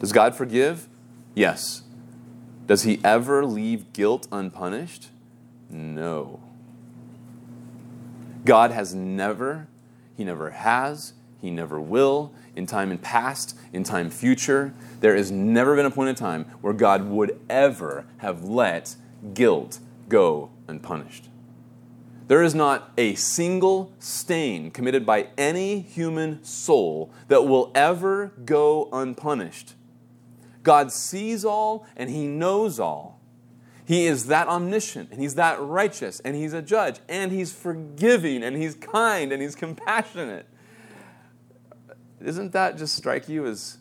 [0.00, 0.88] Does God forgive?
[1.36, 1.83] Yes.
[2.66, 5.08] Does he ever leave guilt unpunished?
[5.70, 6.40] No.
[8.44, 9.68] God has never,
[10.16, 14.72] he never has, he never will, in time and past, in time future.
[15.00, 18.96] There has never been a point in time where God would ever have let
[19.34, 21.28] guilt go unpunished.
[22.28, 28.88] There is not a single stain committed by any human soul that will ever go
[28.92, 29.74] unpunished.
[30.64, 33.20] God sees all and He knows all.
[33.86, 38.42] He is that omniscient and He's that righteous and He's a judge and He's forgiving
[38.42, 40.46] and He's kind and He's compassionate.
[42.24, 43.78] Doesn't that just strike you as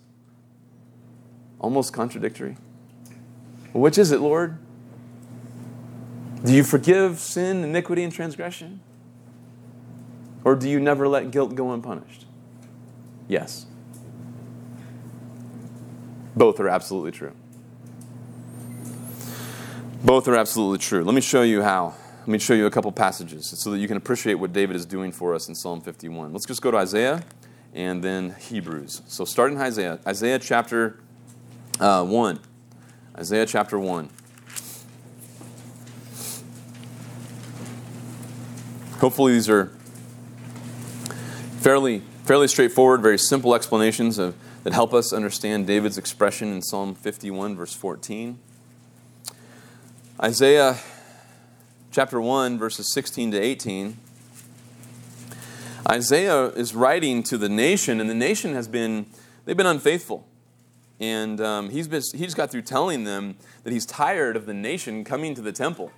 [1.60, 2.58] almost contradictory?
[3.72, 4.58] Which is it, Lord?
[6.44, 8.82] Do you forgive sin, iniquity, and transgression?
[10.44, 12.26] Or do you never let guilt go unpunished?
[13.30, 13.66] Yes.
[16.36, 17.34] Both are absolutely true.
[20.04, 21.04] Both are absolutely true.
[21.04, 21.96] Let me show you how.
[22.22, 24.86] Let me show you a couple passages so that you can appreciate what David is
[24.86, 26.32] doing for us in Psalm 51.
[26.32, 27.24] Let's just go to Isaiah
[27.74, 29.02] and then Hebrews.
[29.08, 31.00] So, starting in Isaiah, Isaiah chapter
[31.80, 32.40] uh, 1.
[33.18, 34.10] Isaiah chapter 1.
[39.00, 39.66] Hopefully, these are
[41.60, 46.96] fairly, fairly straightforward, very simple explanations of that help us understand David's expression in Psalm
[46.96, 48.40] 51, verse 14.
[50.22, 50.78] Isaiah
[51.92, 53.98] chapter 1, verses 16 to 18.
[55.90, 59.06] Isaiah is writing to the nation, and the nation has been,
[59.44, 60.26] they've been unfaithful.
[61.00, 64.54] And um, he's, been, he just got through telling them that he's tired of the
[64.54, 65.92] nation coming to the temple.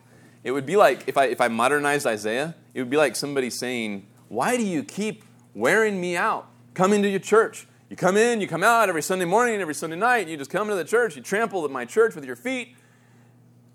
[0.43, 3.51] It would be like, if I, if I modernized Isaiah, it would be like somebody
[3.51, 5.23] saying, Why do you keep
[5.53, 7.67] wearing me out coming to your church?
[7.89, 10.63] You come in, you come out every Sunday morning, every Sunday night, you just come
[10.69, 12.75] into the church, you trample at my church with your feet,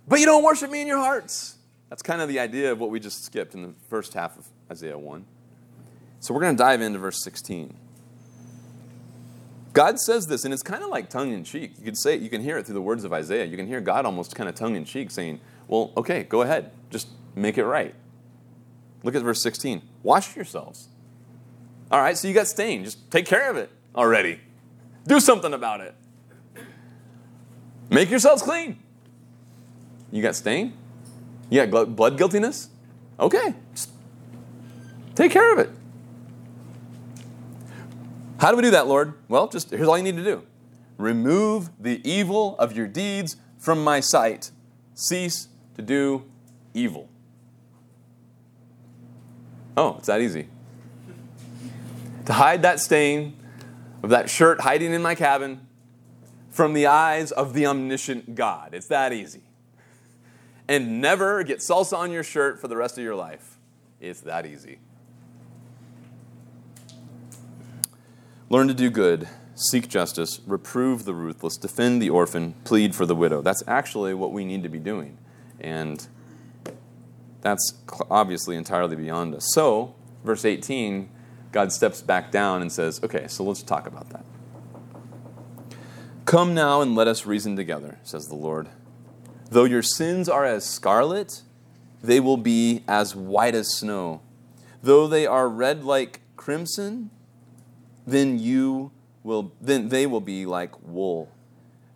[0.09, 1.57] but you don't worship me in your hearts.
[1.89, 4.47] That's kind of the idea of what we just skipped in the first half of
[4.71, 5.25] Isaiah 1.
[6.19, 7.77] So we're going to dive into verse 16.
[9.73, 11.75] God says this, and it's kind of like tongue in cheek.
[11.79, 13.45] You could say, it, you can hear it through the words of Isaiah.
[13.45, 16.73] You can hear God almost kind of tongue in cheek saying, Well, okay, go ahead,
[16.91, 17.95] just make it right.
[19.05, 19.83] Look at verse 16.
[20.03, 20.89] Wash yourselves.
[21.93, 24.41] All right, so you got stain, just take care of it already.
[25.07, 25.95] Do something about it.
[27.91, 28.79] Make yourselves clean.
[30.11, 30.75] You got stain?
[31.49, 32.69] You got blood guiltiness?
[33.19, 33.55] Okay.
[33.75, 33.91] Just
[35.15, 35.71] take care of it.
[38.39, 39.15] How do we do that, Lord?
[39.29, 40.43] Well, just here's all you need to do
[40.97, 44.51] remove the evil of your deeds from my sight.
[44.95, 46.25] Cease to do
[46.75, 47.09] evil.
[49.77, 50.49] Oh, it's that easy.
[52.27, 53.35] To hide that stain
[54.03, 55.67] of that shirt hiding in my cabin
[56.51, 58.75] from the eyes of the omniscient God.
[58.75, 59.43] It's that easy.
[60.69, 63.59] And never get salsa on your shirt for the rest of your life.
[64.01, 64.79] It's that easy.
[68.49, 73.15] Learn to do good, seek justice, reprove the ruthless, defend the orphan, plead for the
[73.15, 73.43] widow.
[73.43, 75.19] That's actually what we need to be doing.
[75.61, 76.07] And
[77.43, 77.75] that's
[78.11, 79.45] obviously entirely beyond us.
[79.53, 81.11] So, verse 18,
[81.53, 84.25] God steps back down and says, Okay, so let's talk about that.
[86.25, 88.69] Come now and let us reason together, says the Lord.
[89.51, 91.43] Though your sins are as scarlet,
[92.03, 94.23] they will be as white as snow.
[94.83, 97.11] Though they are red like crimson,
[98.07, 101.31] then you will then they will be like wool.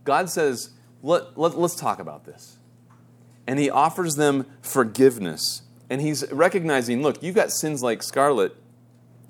[0.05, 0.71] God says,
[1.03, 2.59] let, let, let's talk about this.
[3.47, 5.63] And he offers them forgiveness.
[5.91, 8.57] And he's recognizing, look, you've got sins like scarlet.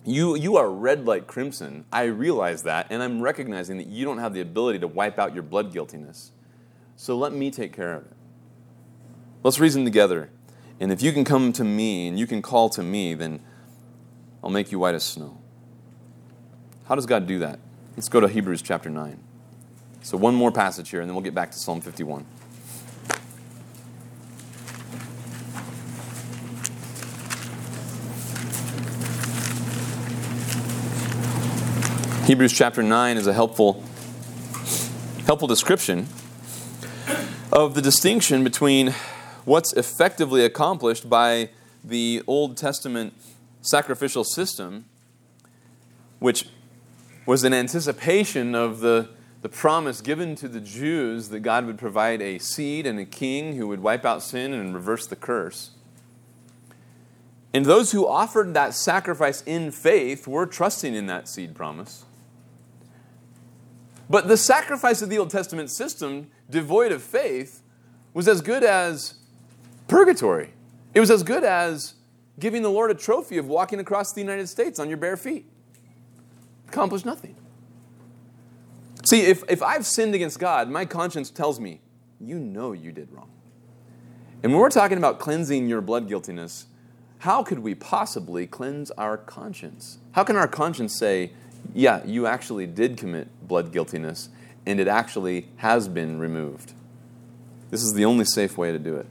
[0.05, 1.87] You, you are red like crimson.
[1.91, 5.33] I realize that, and I'm recognizing that you don't have the ability to wipe out
[5.33, 6.33] your blood guiltiness.
[6.97, 8.13] So let me take care of it.
[9.43, 10.31] Let's reason together.
[10.79, 13.41] And if you can come to me and you can call to me, then
[14.43, 15.39] I'll make you white as snow.
[16.87, 17.59] How does God do that?
[17.97, 19.19] Let's go to Hebrews chapter 9.
[20.03, 22.27] So, one more passage here, and then we'll get back to Psalm 51.
[32.27, 33.85] Hebrews chapter 9 is a helpful,
[35.27, 36.09] helpful description
[37.53, 38.95] of the distinction between
[39.45, 41.51] what's effectively accomplished by
[41.85, 43.13] the Old Testament
[43.61, 44.87] sacrificial system,
[46.19, 46.49] which
[47.27, 49.11] was an anticipation of the,
[49.43, 53.57] the promise given to the Jews that God would provide a seed and a king
[53.57, 55.73] who would wipe out sin and reverse the curse.
[57.53, 62.07] And those who offered that sacrifice in faith were trusting in that seed promise.
[64.09, 67.63] But the sacrifice of the Old Testament system, devoid of faith,
[68.13, 69.15] was as good as
[69.89, 70.53] purgatory.
[70.93, 71.95] It was as good as
[72.39, 75.47] giving the Lord a trophy of walking across the United States on your bare feet
[76.75, 77.37] accomplish nothing.
[79.05, 81.81] See, if, if I've sinned against God, my conscience tells me,
[82.21, 83.31] you know you did wrong.
[84.43, 86.67] And when we're talking about cleansing your blood guiltiness,
[87.19, 89.99] how could we possibly cleanse our conscience?
[90.13, 91.33] How can our conscience say,
[91.73, 94.29] yeah, you actually did commit blood guiltiness
[94.67, 96.73] and it actually has been removed?
[97.71, 99.07] This is the only safe way to do it.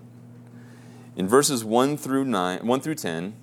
[1.15, 3.35] In verses 1 through 9, 1 through 10,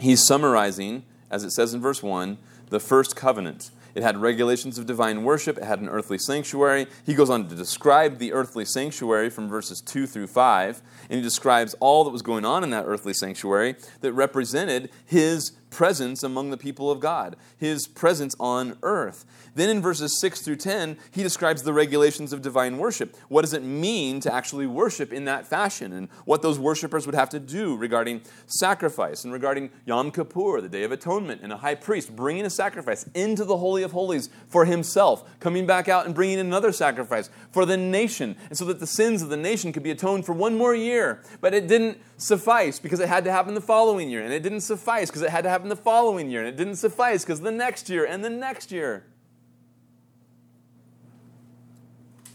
[0.00, 2.38] he's summarizing, as it says in verse 1,
[2.70, 3.70] the first covenant.
[3.94, 6.86] It had regulations of divine worship, it had an earthly sanctuary.
[7.06, 11.22] He goes on to describe the earthly sanctuary from verses 2 through 5, and he
[11.22, 16.50] describes all that was going on in that earthly sanctuary that represented his presence among
[16.50, 19.24] the people of God, his presence on earth.
[19.54, 23.16] Then in verses 6 through 10, he describes the regulations of divine worship.
[23.28, 27.14] What does it mean to actually worship in that fashion, and what those worshipers would
[27.14, 31.58] have to do regarding sacrifice and regarding Yom Kippur, the Day of Atonement, and a
[31.58, 36.06] high priest bringing a sacrifice into the Holy of Holies for himself, coming back out
[36.06, 39.72] and bringing another sacrifice for the nation, and so that the sins of the nation
[39.72, 41.22] could be atoned for one more year.
[41.40, 44.62] But it didn't suffice because it had to happen the following year, and it didn't
[44.62, 47.52] suffice because it had to happen the following year, and it didn't suffice because the
[47.52, 49.04] next year and the next year.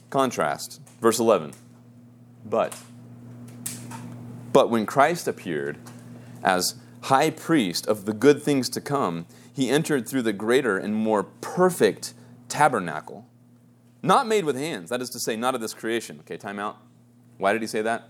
[0.10, 1.54] Contrast, verse 11.
[2.46, 2.76] But,
[4.52, 5.78] but when Christ appeared
[6.44, 10.96] as high priest of the good things to come, he entered through the greater and
[10.96, 12.14] more perfect
[12.48, 13.28] tabernacle,
[14.02, 16.20] not made with hands, that is to say, not of this creation.
[16.22, 16.78] Okay, time out.
[17.38, 18.10] Why did he say that?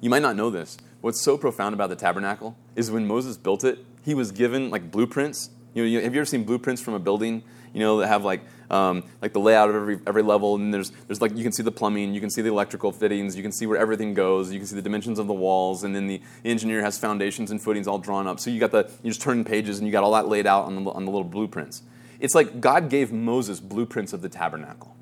[0.00, 0.76] You might not know this.
[1.00, 4.90] What's so profound about the tabernacle is when Moses built it, he was given like
[4.90, 5.50] blueprints.
[5.74, 7.42] You know, have you ever seen blueprints from a building?
[7.72, 10.90] You know, that have like um, like the layout of every every level, and there's
[11.06, 13.52] there's like you can see the plumbing, you can see the electrical fittings, you can
[13.52, 16.20] see where everything goes, you can see the dimensions of the walls, and then the
[16.44, 18.40] engineer has foundations and footings all drawn up.
[18.40, 20.64] So you got the you just turn pages and you got all that laid out
[20.64, 21.82] on the on the little blueprints.
[22.18, 24.96] It's like God gave Moses blueprints of the tabernacle,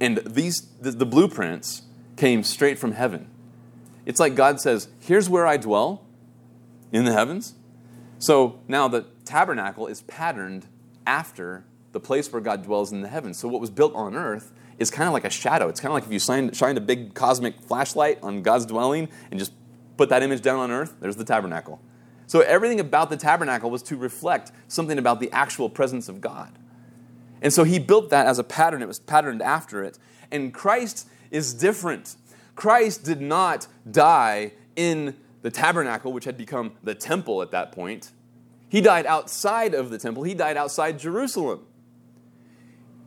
[0.00, 1.82] and these the, the blueprints
[2.16, 3.30] came straight from heaven.
[4.04, 6.04] It's like God says, "Here's where I dwell
[6.92, 7.54] in the heavens."
[8.18, 10.66] So now the tabernacle is patterned
[11.06, 11.64] after
[11.96, 13.38] the place where God dwells in the heavens.
[13.38, 15.66] So what was built on earth is kind of like a shadow.
[15.66, 19.08] It's kind of like if you shined, shined a big cosmic flashlight on God's dwelling
[19.30, 19.52] and just
[19.96, 21.80] put that image down on earth, there's the tabernacle.
[22.26, 26.52] So everything about the tabernacle was to reflect something about the actual presence of God.
[27.40, 28.82] And so he built that as a pattern.
[28.82, 29.98] It was patterned after it.
[30.30, 32.16] And Christ is different.
[32.56, 38.10] Christ did not die in the tabernacle, which had become the temple at that point.
[38.68, 41.64] He died outside of the temple, he died outside Jerusalem.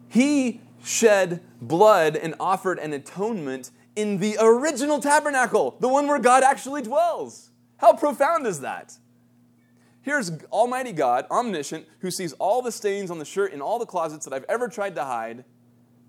[0.09, 6.43] He shed blood and offered an atonement in the original tabernacle, the one where God
[6.43, 7.51] actually dwells.
[7.77, 8.97] How profound is that?
[10.01, 13.85] Here's Almighty God, omniscient, who sees all the stains on the shirt in all the
[13.85, 15.43] closets that I've ever tried to hide.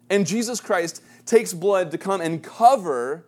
[0.09, 3.27] And Jesus Christ takes blood to come and cover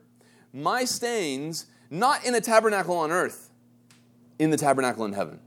[0.52, 3.50] my stains, not in a tabernacle on earth,
[4.38, 5.40] in the tabernacle in heaven,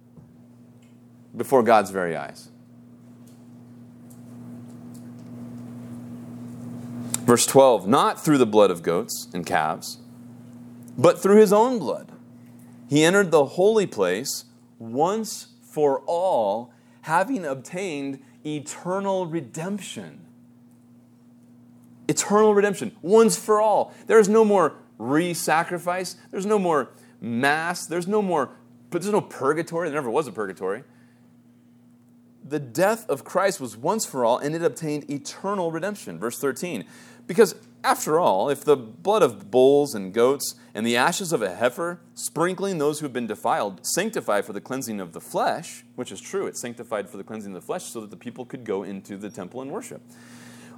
[1.36, 2.50] before God's very eyes.
[7.26, 9.98] Verse 12, not through the blood of goats and calves,
[10.96, 12.12] but through his own blood.
[12.88, 14.46] He entered the holy place
[14.78, 16.72] once for all,
[17.02, 20.22] having obtained eternal redemption.
[22.08, 23.92] Eternal redemption, once for all.
[24.06, 28.52] There's no more re sacrifice, there's no more mass, there's no more,
[28.92, 29.90] but there's no purgatory.
[29.90, 30.84] There never was a purgatory.
[32.48, 36.20] The death of Christ was once for all, and it obtained eternal redemption.
[36.20, 36.86] Verse 13.
[37.28, 41.56] Because, after all, if the blood of bulls and goats and the ashes of a
[41.56, 46.12] heifer, sprinkling those who have been defiled, sanctify for the cleansing of the flesh, which
[46.12, 48.64] is true, it's sanctified for the cleansing of the flesh so that the people could
[48.64, 50.02] go into the temple and worship.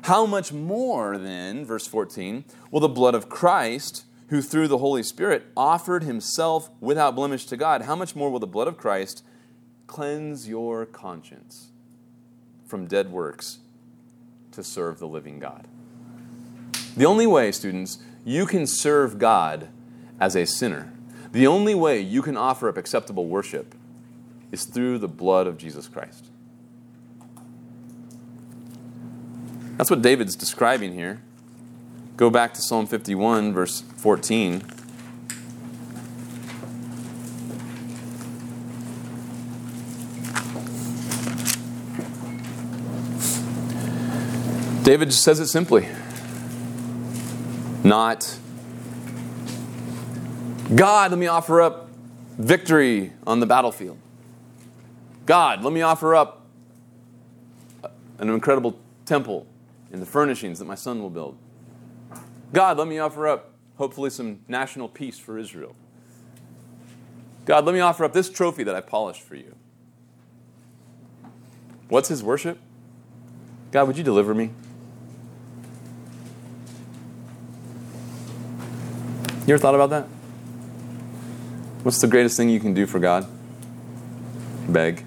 [0.04, 5.04] How much more, then, verse 14, will the blood of Christ, who through the Holy
[5.04, 9.24] Spirit offered himself without blemish to God, how much more will the blood of Christ
[9.88, 11.72] cleanse your conscience
[12.66, 13.60] from dead works
[14.52, 15.68] to serve the living God?
[16.96, 19.70] The only way, students, you can serve God
[20.20, 20.92] as a sinner,
[21.32, 23.76] the only way you can offer up acceptable worship
[24.52, 26.28] is through the blood of Jesus Christ.
[29.78, 31.22] That's what David's describing here.
[32.16, 34.64] Go back to Psalm 51, verse 14.
[44.84, 45.88] David just says it simply
[47.88, 48.38] not,
[50.76, 51.90] God, let me offer up
[52.38, 53.98] victory on the battlefield.
[55.26, 56.46] God, let me offer up
[58.20, 59.48] an incredible temple
[59.92, 61.38] and the furnishings that my son will build.
[62.54, 65.76] God, let me offer up, hopefully, some national peace for Israel.
[67.46, 69.56] God, let me offer up this trophy that I polished for you.
[71.88, 72.60] What's his worship?
[73.72, 74.52] God, would you deliver me?
[79.48, 80.04] You ever thought about that?
[81.84, 83.26] What's the greatest thing you can do for God?
[84.68, 85.06] Beg.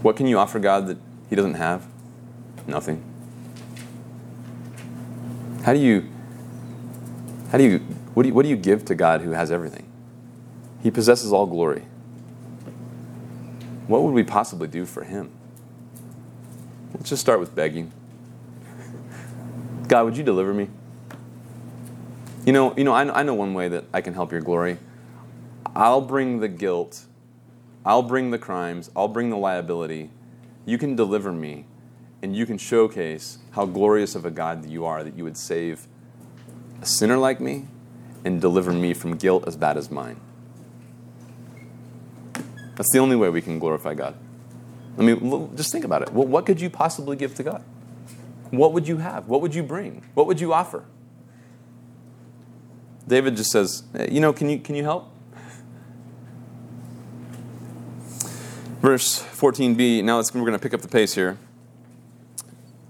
[0.00, 0.96] What can you offer God that
[1.28, 1.86] He doesn't have?
[2.66, 3.04] Nothing.
[5.62, 6.08] How do you,
[7.52, 7.80] how do you,
[8.14, 9.86] what do you, what do you give to God who has everything?
[10.82, 11.82] He possesses all glory.
[13.88, 15.30] What would we possibly do for Him?
[16.94, 17.92] Let's just start with begging.
[19.86, 20.70] God, would you deliver me?
[22.46, 24.78] You know, you know, I, I know one way that I can help your glory.
[25.74, 27.04] I'll bring the guilt,
[27.84, 30.10] I'll bring the crimes, I'll bring the liability.
[30.64, 31.66] You can deliver me,
[32.22, 35.36] and you can showcase how glorious of a God that you are, that you would
[35.36, 35.88] save
[36.80, 37.66] a sinner like me
[38.24, 40.20] and deliver me from guilt as bad as mine.
[42.76, 44.14] That's the only way we can glorify God.
[44.96, 46.12] I mean, just think about it.
[46.12, 47.64] Well, what could you possibly give to God?
[48.50, 49.26] What would you have?
[49.26, 50.04] What would you bring?
[50.14, 50.84] What would you offer?
[53.08, 55.12] David just says, You know, can you, can you help?
[58.80, 61.38] Verse 14b, now we're going to pick up the pace here.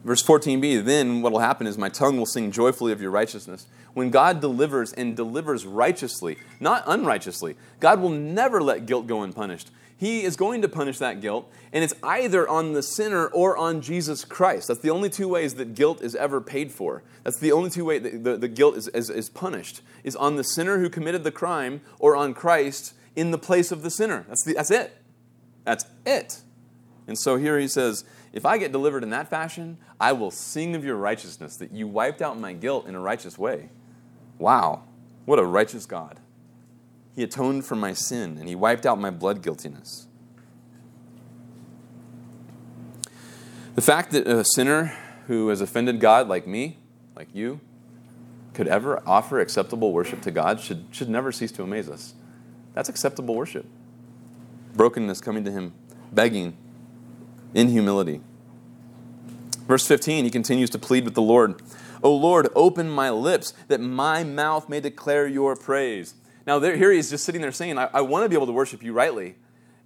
[0.04, 3.66] Verse 14b, then what will happen is my tongue will sing joyfully of your righteousness.
[3.92, 9.70] When God delivers and delivers righteously, not unrighteously, God will never let guilt go unpunished.
[9.98, 13.80] He is going to punish that guilt, and it's either on the sinner or on
[13.80, 14.68] Jesus Christ.
[14.68, 17.02] That's the only two ways that guilt is ever paid for.
[17.24, 20.36] That's the only two ways that the, the guilt is, is, is punished, is on
[20.36, 24.26] the sinner who committed the crime or on Christ in the place of the sinner.
[24.28, 24.98] That's, the, that's it.
[25.64, 26.42] That's it.
[27.06, 30.74] And so here he says, if I get delivered in that fashion, I will sing
[30.74, 33.70] of your righteousness, that you wiped out my guilt in a righteous way.
[34.38, 34.82] Wow,
[35.24, 36.20] what a righteous God.
[37.16, 40.06] He atoned for my sin and he wiped out my blood guiltiness.
[43.74, 44.92] The fact that a sinner
[45.26, 46.78] who has offended God, like me,
[47.16, 47.60] like you,
[48.54, 52.14] could ever offer acceptable worship to God should, should never cease to amaze us.
[52.74, 53.66] That's acceptable worship.
[54.74, 55.72] Brokenness coming to him,
[56.12, 56.56] begging
[57.54, 58.20] in humility.
[59.66, 61.60] Verse 15, he continues to plead with the Lord
[62.02, 66.14] O Lord, open my lips that my mouth may declare your praise.
[66.46, 68.52] Now, there, here he's just sitting there saying, I, I want to be able to
[68.52, 69.34] worship you rightly,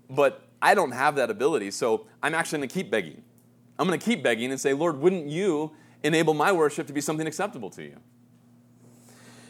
[0.09, 3.23] but I don't have that ability, so I'm actually going to keep begging.
[3.79, 7.01] I'm going to keep begging and say, Lord, wouldn't you enable my worship to be
[7.01, 7.97] something acceptable to you?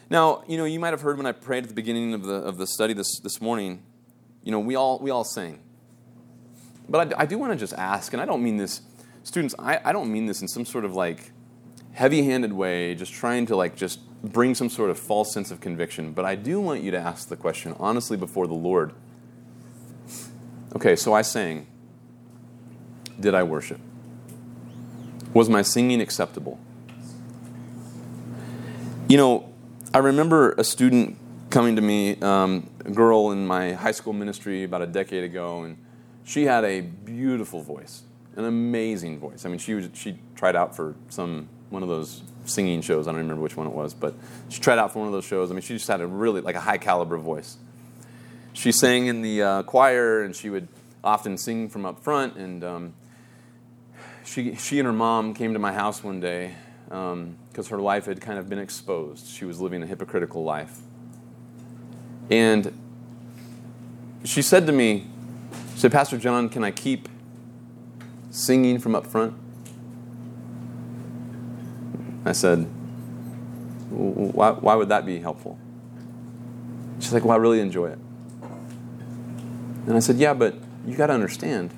[0.09, 2.35] Now, you know, you might have heard when I prayed at the beginning of the,
[2.35, 3.83] of the study this, this morning,
[4.43, 5.59] you know, we all, we all sing.
[6.87, 8.81] But I, I do want to just ask, and I don't mean this,
[9.23, 11.31] students, I, I don't mean this in some sort of like
[11.93, 15.61] heavy handed way, just trying to like just bring some sort of false sense of
[15.61, 16.13] conviction.
[16.13, 18.93] But I do want you to ask the question honestly before the Lord.
[20.75, 21.67] Okay, so I sang.
[23.19, 23.79] Did I worship?
[25.33, 26.59] Was my singing acceptable?
[29.07, 29.53] You know,
[29.93, 31.17] I remember a student
[31.49, 35.63] coming to me, um, a girl in my high school ministry about a decade ago,
[35.63, 35.77] and
[36.23, 38.03] she had a beautiful voice,
[38.35, 39.45] an amazing voice.
[39.45, 43.07] I mean, she was she tried out for some one of those singing shows.
[43.07, 44.13] I don't remember which one it was, but
[44.49, 45.49] she tried out for one of those shows.
[45.49, 47.57] I mean, she just had a really like a high caliber voice.
[48.53, 50.67] She sang in the uh, choir, and she would
[51.03, 52.35] often sing from up front.
[52.35, 52.93] And um,
[54.25, 56.55] she she and her mom came to my house one day
[56.85, 57.37] because um,
[57.69, 59.27] her life had kind of been exposed.
[59.27, 60.79] She was living a hypocritical life,
[62.29, 62.73] and
[64.23, 65.07] she said to me,
[65.73, 67.09] she said, Pastor Jon, can I keep
[68.29, 69.33] singing from up front?
[72.25, 72.67] I said,
[73.89, 75.59] why, why would that be helpful?
[76.99, 77.99] She's like, Well, I really enjoy it.
[79.87, 80.55] And I said, Yeah, but
[80.85, 81.71] you got to understand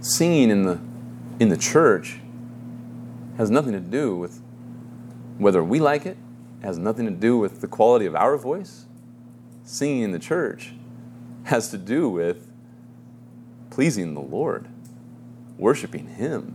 [0.00, 0.78] singing in the,
[1.38, 2.20] in the church
[3.36, 4.40] has nothing to do with
[5.38, 6.16] whether we like it,
[6.60, 8.84] it has nothing to do with the quality of our voice.
[9.64, 10.72] Singing in the church
[11.44, 12.50] has to do with
[13.70, 14.68] pleasing the Lord,
[15.56, 16.54] worshiping Him.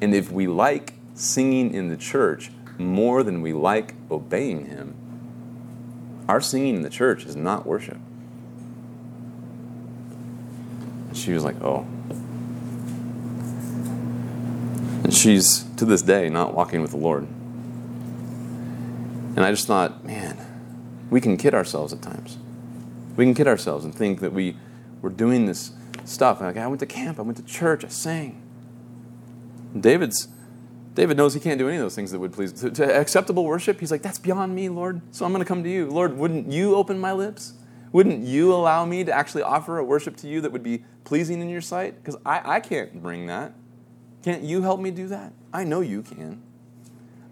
[0.00, 4.94] And if we like singing in the church more than we like obeying Him,
[6.28, 7.98] our singing in the church is not worship.
[11.08, 11.86] And she was like, oh.
[15.04, 17.28] And she's, to this day, not walking with the Lord.
[19.36, 20.38] And I just thought, man,
[21.10, 22.38] we can kid ourselves at times.
[23.16, 24.56] We can kid ourselves and think that we,
[25.02, 25.72] we're doing this
[26.04, 26.40] stuff.
[26.40, 28.40] Like, I went to camp, I went to church, I sang.
[29.78, 30.28] David's
[30.94, 32.52] David knows he can't do any of those things that would please.
[32.54, 35.00] To, to acceptable worship, he's like, that's beyond me, Lord.
[35.10, 35.90] So I'm going to come to you.
[35.90, 37.54] Lord, wouldn't you open my lips?
[37.90, 41.40] Wouldn't you allow me to actually offer a worship to you that would be pleasing
[41.40, 41.96] in your sight?
[41.96, 43.54] Because I, I can't bring that.
[44.22, 45.32] Can't you help me do that?
[45.52, 46.42] I know you can.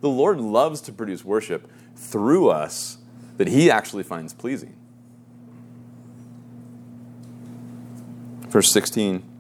[0.01, 2.99] The Lord loves to produce worship through us
[3.39, 4.77] that he actually finds pleasing.
[8.49, 9.32] Verse 16.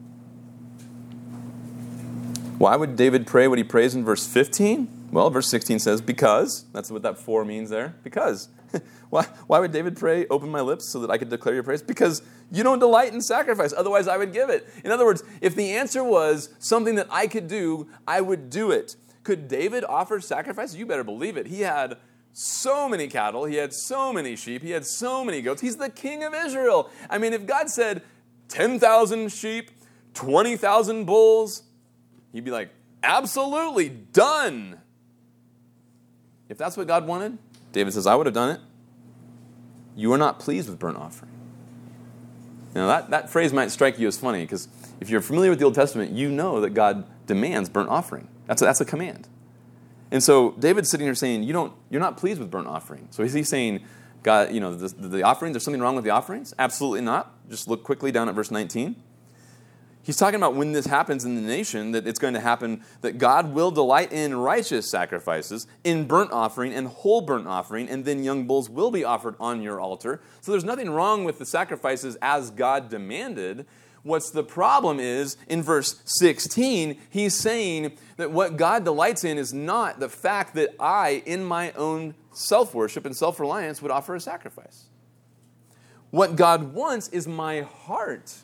[2.62, 5.08] Why would David pray what he prays in verse 15?
[5.10, 6.64] Well, verse 16 says, because.
[6.72, 7.96] That's what that for means there.
[8.04, 8.50] Because.
[9.10, 11.82] why, why would David pray, open my lips so that I could declare your praise?
[11.82, 14.72] Because you don't delight in sacrifice, otherwise I would give it.
[14.84, 18.70] In other words, if the answer was something that I could do, I would do
[18.70, 18.94] it.
[19.24, 20.72] Could David offer sacrifice?
[20.72, 21.48] You better believe it.
[21.48, 21.96] He had
[22.32, 25.62] so many cattle, he had so many sheep, he had so many goats.
[25.62, 26.90] He's the king of Israel.
[27.10, 28.02] I mean, if God said
[28.50, 29.72] 10,000 sheep,
[30.14, 31.64] 20,000 bulls,
[32.32, 32.70] He'd be like,
[33.02, 34.80] absolutely, done.
[36.48, 37.38] If that's what God wanted,
[37.72, 38.60] David says, I would have done it.
[39.96, 41.30] You are not pleased with burnt offering.
[42.74, 44.68] Now, that, that phrase might strike you as funny because
[45.00, 48.28] if you're familiar with the Old Testament, you know that God demands burnt offering.
[48.46, 49.28] That's a, that's a command.
[50.10, 53.08] And so David's sitting here saying, you don't, You're not pleased with burnt offering.
[53.10, 53.82] So is he saying,
[54.22, 56.54] God, you know, the, the offerings, there's something wrong with the offerings?
[56.58, 57.34] Absolutely not.
[57.50, 58.96] Just look quickly down at verse 19.
[60.04, 63.18] He's talking about when this happens in the nation, that it's going to happen that
[63.18, 68.24] God will delight in righteous sacrifices, in burnt offering and whole burnt offering, and then
[68.24, 70.20] young bulls will be offered on your altar.
[70.40, 73.64] So there's nothing wrong with the sacrifices as God demanded.
[74.02, 79.52] What's the problem is in verse 16, he's saying that what God delights in is
[79.52, 84.16] not the fact that I, in my own self worship and self reliance, would offer
[84.16, 84.88] a sacrifice.
[86.10, 88.34] What God wants is my heart.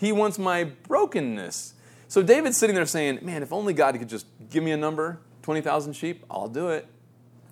[0.00, 1.74] He wants my brokenness.
[2.08, 5.20] So David's sitting there saying, Man, if only God could just give me a number
[5.42, 6.86] 20,000 sheep, I'll do it.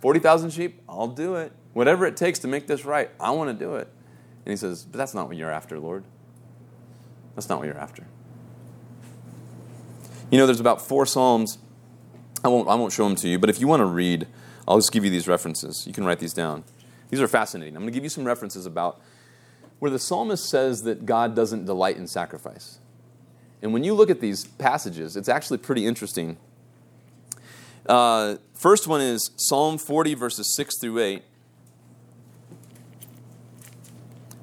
[0.00, 1.52] 40,000 sheep, I'll do it.
[1.74, 3.88] Whatever it takes to make this right, I want to do it.
[4.46, 6.04] And he says, But that's not what you're after, Lord.
[7.34, 8.06] That's not what you're after.
[10.30, 11.58] You know, there's about four Psalms.
[12.42, 14.26] I won't, I won't show them to you, but if you want to read,
[14.66, 15.86] I'll just give you these references.
[15.86, 16.64] You can write these down.
[17.10, 17.76] These are fascinating.
[17.76, 19.02] I'm going to give you some references about
[19.78, 22.78] where the psalmist says that God doesn't delight in sacrifice.
[23.62, 26.36] And when you look at these passages, it's actually pretty interesting.
[27.86, 31.22] Uh, first one is Psalm 40, verses 6 through 8.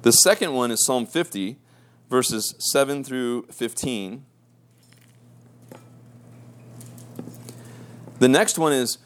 [0.02, 1.56] The second one is Psalm 50,
[2.08, 4.24] verses 7 through 15.
[8.18, 8.98] The next one is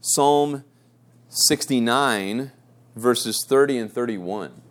[0.00, 0.64] Psalm
[1.28, 2.52] 69,
[2.96, 4.61] verses 30 and 31.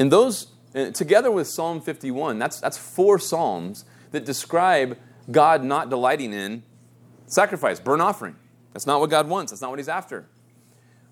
[0.00, 4.96] And those, uh, together with Psalm 51, that's, that's four Psalms that describe
[5.30, 6.62] God not delighting in
[7.26, 8.36] sacrifice, burnt offering.
[8.72, 10.26] That's not what God wants, that's not what He's after.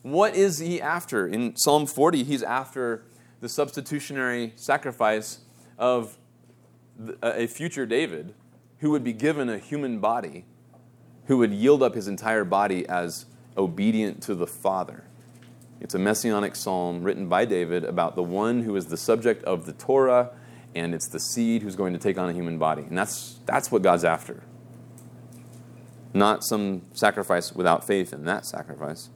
[0.00, 1.28] What is He after?
[1.28, 3.04] In Psalm 40, He's after
[3.40, 5.40] the substitutionary sacrifice
[5.76, 6.16] of
[7.22, 8.34] a future David
[8.78, 10.46] who would be given a human body,
[11.26, 13.26] who would yield up his entire body as
[13.56, 15.07] obedient to the Father.
[15.80, 19.66] It's a messianic psalm written by David about the one who is the subject of
[19.66, 20.30] the Torah,
[20.74, 22.82] and it's the seed who's going to take on a human body.
[22.82, 24.42] And that's, that's what God's after.
[26.12, 29.10] Not some sacrifice without faith in that sacrifice.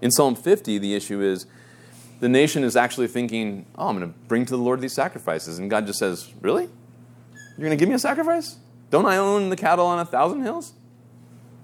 [0.00, 1.46] In Psalm 50, the issue is
[2.20, 5.58] the nation is actually thinking, oh, I'm going to bring to the Lord these sacrifices.
[5.58, 6.68] And God just says, Really?
[7.56, 8.56] You're going to give me a sacrifice?
[8.90, 10.72] Don't I own the cattle on a thousand hills?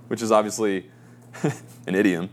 [0.09, 0.91] Which is obviously
[1.87, 2.31] an idiom.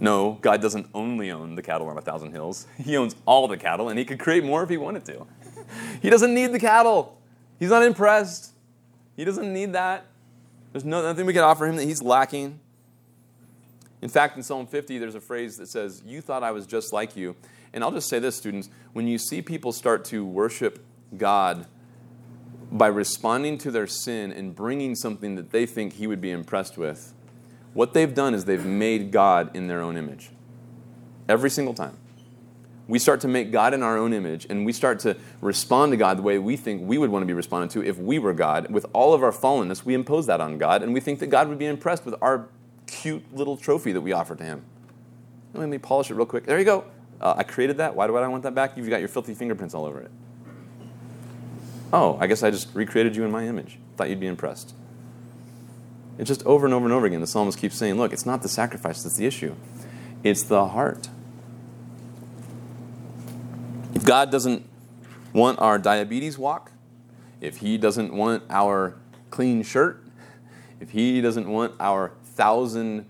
[0.00, 2.66] No, God doesn't only own the cattle on a thousand hills.
[2.82, 5.26] He owns all the cattle, and He could create more if He wanted to.
[6.02, 7.18] he doesn't need the cattle.
[7.58, 8.52] He's not impressed.
[9.16, 10.06] He doesn't need that.
[10.72, 12.58] There's no, nothing we can offer Him that He's lacking.
[14.02, 16.92] In fact, in Psalm 50, there's a phrase that says, You thought I was just
[16.92, 17.36] like you.
[17.72, 20.84] And I'll just say this, students when you see people start to worship
[21.16, 21.66] God
[22.70, 26.76] by responding to their sin and bringing something that they think He would be impressed
[26.76, 27.14] with,
[27.74, 30.30] what they've done is they've made God in their own image.
[31.28, 31.98] Every single time.
[32.86, 35.96] We start to make God in our own image and we start to respond to
[35.96, 38.34] God the way we think we would want to be responded to if we were
[38.34, 38.70] God.
[38.70, 41.48] With all of our fallenness, we impose that on God and we think that God
[41.48, 42.48] would be impressed with our
[42.86, 44.64] cute little trophy that we offer to Him.
[45.54, 46.44] Let me polish it real quick.
[46.44, 46.84] There you go.
[47.20, 47.96] Uh, I created that.
[47.96, 48.76] Why do I want that back?
[48.76, 50.10] You've got your filthy fingerprints all over it.
[51.92, 53.78] Oh, I guess I just recreated you in my image.
[53.96, 54.74] Thought you'd be impressed.
[56.18, 57.20] It's just over and over and over again.
[57.20, 59.54] The psalmist keeps saying, look, it's not the sacrifice that's the issue,
[60.22, 61.08] it's the heart.
[63.94, 64.68] If God doesn't
[65.32, 66.72] want our diabetes walk,
[67.40, 68.96] if He doesn't want our
[69.30, 70.04] clean shirt,
[70.80, 73.06] if He doesn't want our thousand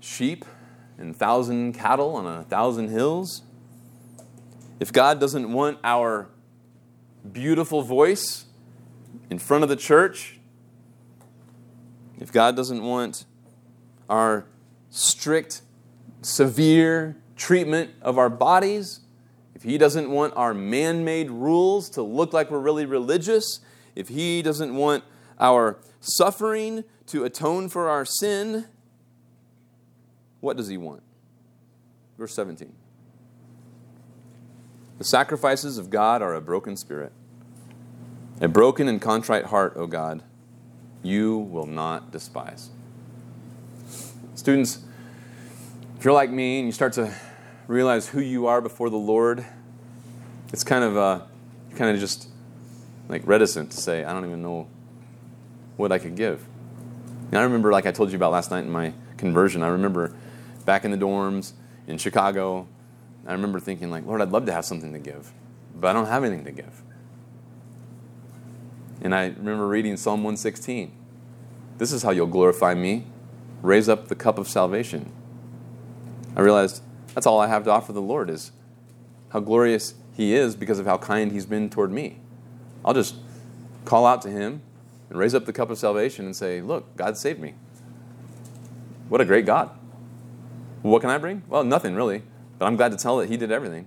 [0.00, 0.44] sheep
[0.98, 3.42] and thousand cattle on a thousand hills,
[4.78, 6.28] if God doesn't want our
[7.30, 8.46] beautiful voice
[9.28, 10.39] in front of the church
[12.20, 13.24] if God doesn't want
[14.08, 14.46] our
[14.90, 15.62] strict,
[16.20, 19.00] severe treatment of our bodies,
[19.54, 23.60] if He doesn't want our man made rules to look like we're really religious,
[23.96, 25.02] if He doesn't want
[25.38, 28.66] our suffering to atone for our sin,
[30.40, 31.02] what does He want?
[32.18, 32.72] Verse 17.
[34.98, 37.12] The sacrifices of God are a broken spirit,
[38.42, 40.22] a broken and contrite heart, O God
[41.02, 42.70] you will not despise.
[44.34, 44.80] Students,
[45.98, 47.14] if you're like me and you start to
[47.66, 49.44] realize who you are before the Lord,
[50.52, 51.20] it's kind of uh,
[51.76, 52.28] kind of just
[53.08, 54.68] like reticent to say, I don't even know
[55.76, 56.46] what I could give.
[57.30, 60.14] And I remember, like I told you about last night in my conversion, I remember
[60.64, 61.52] back in the dorms
[61.86, 62.66] in Chicago,
[63.26, 65.32] I remember thinking, like, Lord, I'd love to have something to give,
[65.74, 66.82] but I don't have anything to give.
[69.00, 70.92] And I remember reading Psalm 116.
[71.78, 73.06] This is how you'll glorify me.
[73.62, 75.12] Raise up the cup of salvation.
[76.36, 76.82] I realized
[77.14, 78.52] that's all I have to offer the Lord is
[79.30, 82.20] how glorious He is because of how kind He's been toward me.
[82.84, 83.16] I'll just
[83.84, 84.62] call out to Him
[85.08, 87.54] and raise up the cup of salvation and say, Look, God saved me.
[89.08, 89.70] What a great God.
[90.82, 91.42] What can I bring?
[91.48, 92.22] Well, nothing really,
[92.58, 93.86] but I'm glad to tell that He did everything.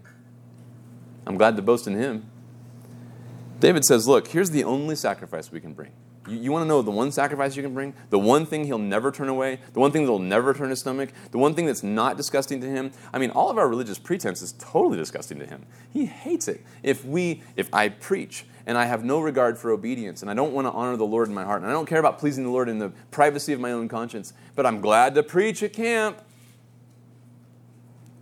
[1.25, 2.29] I'm glad to boast in Him.
[3.63, 5.91] David says, Look, here's the only sacrifice we can bring.
[6.27, 7.93] You, you want to know the one sacrifice you can bring?
[8.09, 9.61] The one thing he'll never turn away?
[9.71, 11.11] The one thing that'll never turn his stomach?
[11.31, 12.91] The one thing that's not disgusting to him?
[13.13, 15.65] I mean, all of our religious pretense is totally disgusting to him.
[15.93, 16.65] He hates it.
[16.83, 20.51] If we, if I preach and I have no regard for obedience and I don't
[20.51, 22.49] want to honor the Lord in my heart and I don't care about pleasing the
[22.49, 26.21] Lord in the privacy of my own conscience, but I'm glad to preach at camp.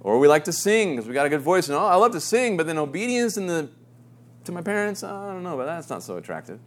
[0.02, 2.12] Or we like to sing because we got a good voice and oh, I love
[2.12, 3.70] to sing, but then obedience in the
[4.46, 6.60] to my parents, oh, I don't know, but that's not so attractive.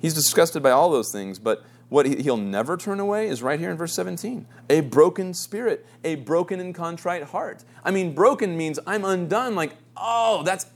[0.00, 3.70] He's disgusted by all those things, but what he'll never turn away is right here
[3.70, 7.64] in verse 17 a broken spirit, a broken and contrite heart.
[7.82, 10.66] I mean, broken means I'm undone, like, oh, that's,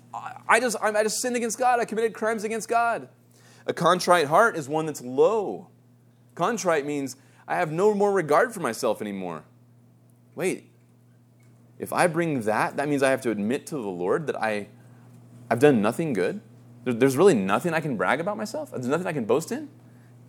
[0.49, 3.09] I just, I just sinned against God, I committed crimes against God.
[3.66, 5.68] A contrite heart is one that's low.
[6.34, 7.16] Contrite means
[7.47, 9.45] I have no more regard for myself anymore.
[10.34, 10.70] Wait,
[11.78, 14.68] if I bring that, that means I have to admit to the Lord that I,
[15.53, 16.40] I've done nothing good.
[16.84, 18.70] There's really nothing I can brag about myself.
[18.70, 19.68] There's nothing I can boast in.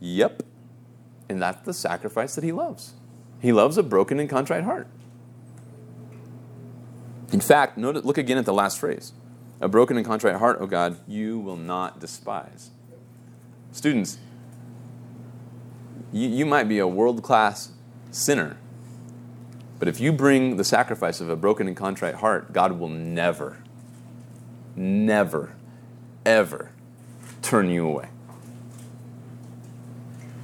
[0.01, 0.43] Yep.
[1.29, 2.95] And that's the sacrifice that He loves.
[3.39, 4.89] He loves a broken and contrite heart.
[7.31, 9.13] In fact, note, look again at the last phrase.
[9.61, 12.71] A broken and contrite heart, O oh God, you will not despise.
[13.71, 14.17] Students,
[16.11, 17.71] you, you might be a world class
[18.11, 18.57] sinner,
[19.79, 23.62] but if you bring the sacrifice of a broken and contrite heart, God will never,
[24.75, 25.55] never,
[26.25, 26.71] ever
[27.41, 28.09] turn you away.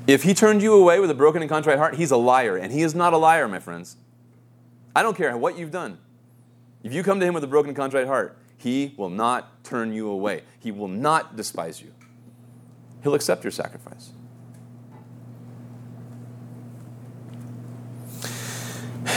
[0.08, 2.58] If he turned you away with a broken and contrite heart, he's a liar.
[2.58, 3.96] And he is not a liar, my friends.
[4.96, 6.00] I don't care what you've done.
[6.84, 9.94] If you come to him with a broken and contrite heart, he will not turn
[9.94, 10.44] you away.
[10.60, 11.94] He will not despise you.
[13.04, 14.12] He'll accept your sacrifice.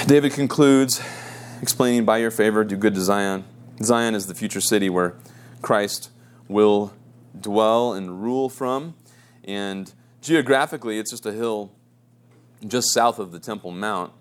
[0.07, 1.01] David concludes
[1.63, 3.45] explaining by your favor, do good to Zion.
[3.83, 5.15] Zion is the future city where
[5.61, 6.11] Christ
[6.49, 6.93] will
[7.39, 8.95] dwell and rule from.
[9.45, 11.73] And geographically, it's just a hill
[12.67, 14.13] just south of the Temple Mount.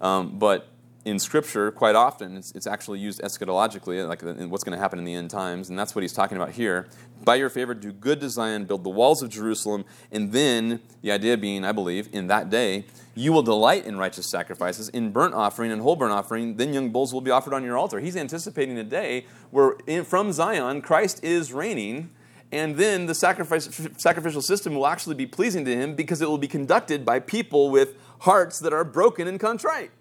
[0.00, 0.69] Um, but
[1.04, 5.04] in Scripture, quite often, it's, it's actually used eschatologically, like what's going to happen in
[5.04, 6.88] the end times, and that's what he's talking about here.
[7.24, 11.10] By your favor, do good to Zion, build the walls of Jerusalem, and then, the
[11.10, 12.84] idea being, I believe, in that day,
[13.14, 16.90] you will delight in righteous sacrifices, in burnt offering and whole burnt offering, then young
[16.90, 17.98] bulls will be offered on your altar.
[18.00, 22.10] He's anticipating a day where in, from Zion, Christ is reigning,
[22.52, 26.38] and then the sacrifice, sacrificial system will actually be pleasing to him because it will
[26.38, 29.92] be conducted by people with hearts that are broken and contrite.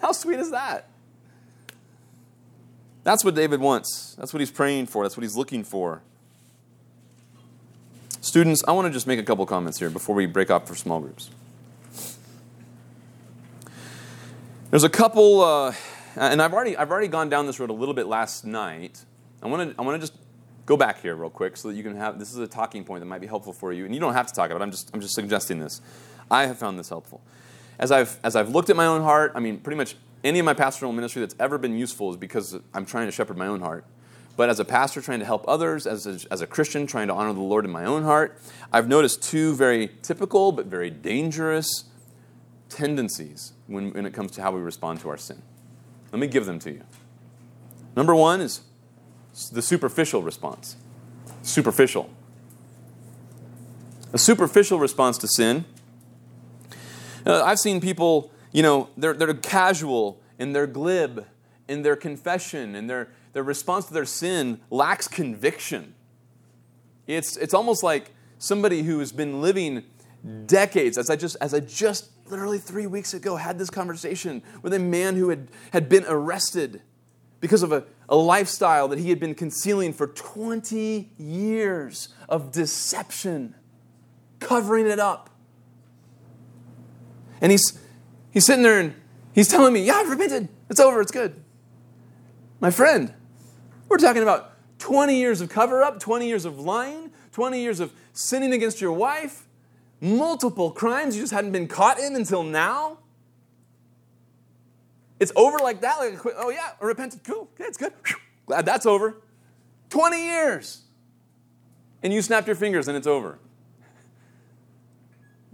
[0.00, 0.86] How sweet is that?
[3.04, 4.14] That's what David wants.
[4.18, 5.04] That's what he's praying for.
[5.04, 6.02] That's what he's looking for.
[8.20, 10.74] Students, I want to just make a couple comments here before we break up for
[10.74, 11.30] small groups.
[14.70, 15.74] There's a couple, uh,
[16.16, 19.04] and I've already, I've already gone down this road a little bit last night.
[19.42, 20.18] I want to, I want to just
[20.66, 23.00] go back here real quick so that you can have this is a talking point
[23.00, 23.84] that might be helpful for you.
[23.86, 25.80] And you don't have to talk about it, I'm just, I'm just suggesting this.
[26.30, 27.22] I have found this helpful
[27.80, 30.44] as I've, as I've looked at my own heart, I mean, pretty much any of
[30.44, 33.60] my pastoral ministry that's ever been useful is because I'm trying to shepherd my own
[33.60, 33.86] heart.
[34.36, 37.14] But as a pastor trying to help others, as a, as a Christian trying to
[37.14, 38.38] honor the Lord in my own heart,
[38.70, 41.84] I've noticed two very typical but very dangerous
[42.68, 45.40] tendencies when, when it comes to how we respond to our sin.
[46.12, 46.82] Let me give them to you.
[47.96, 48.60] Number one is
[49.52, 50.76] the superficial response.
[51.42, 52.10] Superficial.
[54.12, 55.64] A superficial response to sin
[57.26, 61.26] uh, I've seen people, you know, they're, they're casual and they're glib
[61.68, 65.94] in their confession and their, their response to their sin lacks conviction.
[67.06, 69.84] It's, it's almost like somebody who has been living
[70.46, 74.72] decades, as I just, as I just literally three weeks ago had this conversation with
[74.72, 76.82] a man who had, had been arrested
[77.40, 83.54] because of a, a lifestyle that he had been concealing for 20 years of deception,
[84.38, 85.29] covering it up.
[87.40, 87.78] And he's,
[88.30, 88.94] he's sitting there and
[89.32, 90.48] he's telling me, Yeah, I've repented.
[90.68, 91.00] It's over.
[91.00, 91.42] It's good.
[92.60, 93.12] My friend,
[93.88, 97.92] we're talking about 20 years of cover up, 20 years of lying, 20 years of
[98.12, 99.46] sinning against your wife,
[100.00, 102.98] multiple crimes you just hadn't been caught in until now.
[105.18, 105.98] It's over like that.
[105.98, 107.22] Like, oh, yeah, I repented.
[107.24, 107.50] Cool.
[107.54, 107.92] Okay, it's good.
[108.46, 109.20] Glad that's over.
[109.90, 110.82] 20 years.
[112.02, 113.38] And you snapped your fingers and it's over.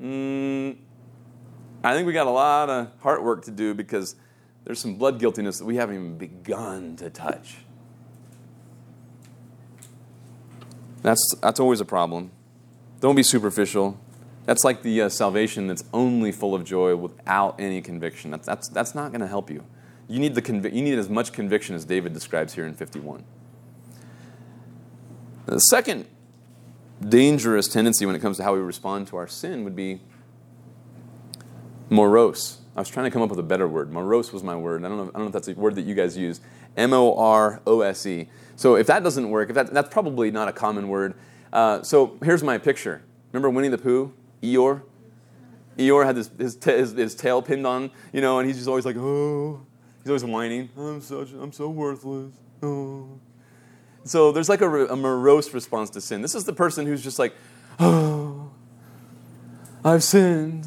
[0.01, 0.77] Mm,
[1.87, 4.17] I think we got a lot of heart work to do because
[4.65, 7.59] there's some blood guiltiness that we haven't even begun to touch.
[11.03, 12.33] That's, that's always a problem.
[12.99, 14.01] Don't be superficial.
[14.47, 18.33] That's like the uh, salvation that's only full of joy without any conviction.
[18.33, 19.63] That's, that's, that's not going to help you.
[20.09, 23.23] You need, the convi- you need as much conviction as David describes here in 51.
[25.45, 26.07] The second
[27.09, 30.01] dangerous tendency when it comes to how we respond to our sin would be
[31.91, 32.59] morose.
[32.77, 33.91] I was trying to come up with a better word.
[33.91, 34.85] Morose was my word.
[34.85, 35.05] I don't know.
[35.05, 36.41] I don't know if that's a word that you guys use.
[36.77, 38.29] M O R O S E.
[38.57, 41.15] So if that doesn't work, if that, that's probably not a common word.
[41.53, 43.03] Uh, so here's my picture.
[43.33, 44.13] Remember Winnie the Pooh,
[44.43, 44.83] Eeyore.
[45.79, 48.87] Eeyore had his, his, his, his, tail pinned on, you know, and he's just always
[48.87, 49.61] like, oh,
[50.03, 50.71] he's always whining.
[50.77, 52.33] I'm such, I'm so worthless.
[52.63, 53.21] Oh.
[54.05, 56.23] So there's like a, a morose response to sin.
[56.23, 57.35] This is the person who's just like,
[57.79, 58.51] oh,
[59.85, 60.67] I've sinned.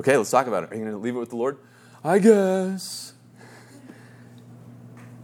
[0.00, 0.72] Okay, let's talk about it.
[0.72, 1.58] Are you going to leave it with the Lord?
[2.02, 3.12] I guess.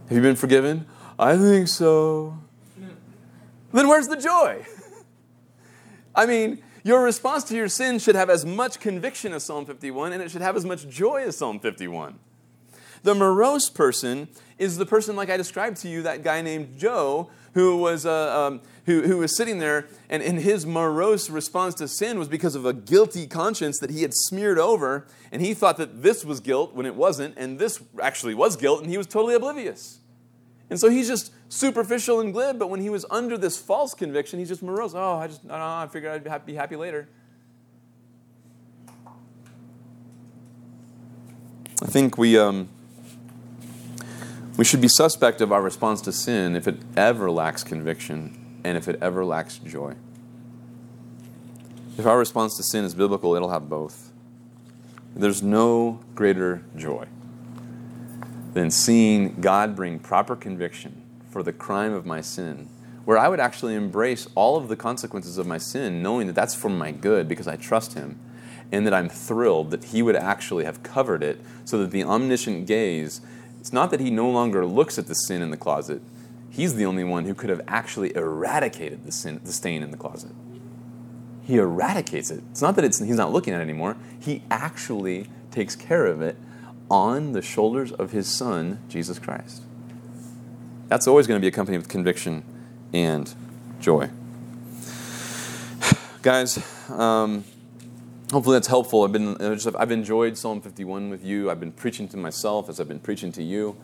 [0.07, 0.85] Have you been forgiven?
[1.17, 2.37] I think so.
[3.73, 4.63] then where's the joy?
[6.15, 10.13] I mean, your response to your sin should have as much conviction as Psalm 51,
[10.13, 12.19] and it should have as much joy as Psalm 51.
[13.03, 14.27] The morose person
[14.57, 18.47] is the person like I described to you, that guy named Joe, who was, uh,
[18.47, 22.55] um, who, who was sitting there, and, and his morose response to sin was because
[22.55, 26.39] of a guilty conscience that he had smeared over, and he thought that this was
[26.39, 29.99] guilt when it wasn't, and this actually was guilt, and he was totally oblivious.
[30.69, 34.37] And so he's just superficial and glib, but when he was under this false conviction,
[34.37, 34.93] he's just morose.
[34.93, 37.07] Oh, I just, I, don't know, I figured I'd be happy, later.
[41.81, 42.69] I think we, um,
[44.57, 48.75] we should be suspect of our response to sin if it ever lacks conviction and
[48.75, 49.93] if it ever lacks joy.
[51.97, 54.11] If our response to sin is biblical, it'll have both.
[55.15, 57.05] There's no greater joy
[58.53, 62.67] than seeing God bring proper conviction for the crime of my sin,
[63.05, 66.55] where I would actually embrace all of the consequences of my sin, knowing that that's
[66.55, 68.19] for my good because I trust Him,
[68.71, 72.65] and that I'm thrilled that He would actually have covered it so that the omniscient
[72.65, 73.21] gaze
[73.59, 76.01] it's not that he no longer looks at the sin in the closet.
[76.49, 79.97] He's the only one who could have actually eradicated the, sin, the stain in the
[79.97, 80.31] closet.
[81.43, 82.43] He eradicates it.
[82.51, 83.95] It's not that it's, he's not looking at it anymore.
[84.19, 86.35] He actually takes care of it
[86.89, 89.61] on the shoulders of his son, Jesus Christ.
[90.87, 92.43] That's always going to be accompanied with conviction
[92.93, 93.33] and
[93.79, 94.09] joy.
[96.21, 96.57] Guys,
[96.89, 97.43] um,
[98.31, 99.03] hopefully that's helpful.
[99.03, 101.49] I've been I've enjoyed Psalm 51 with you.
[101.49, 103.77] I've been preaching to myself as I've been preaching to you.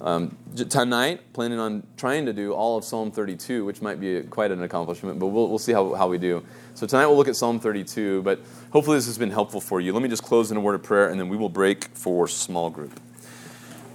[0.00, 4.52] Um, tonight, planning on trying to do all of Psalm 32, which might be quite
[4.52, 6.44] an accomplishment, but we'll, we'll see how, how we do.
[6.74, 9.92] So tonight we'll look at Psalm 32, but hopefully this has been helpful for you.
[9.92, 12.28] Let me just close in a word of prayer, and then we will break for
[12.28, 13.00] small group.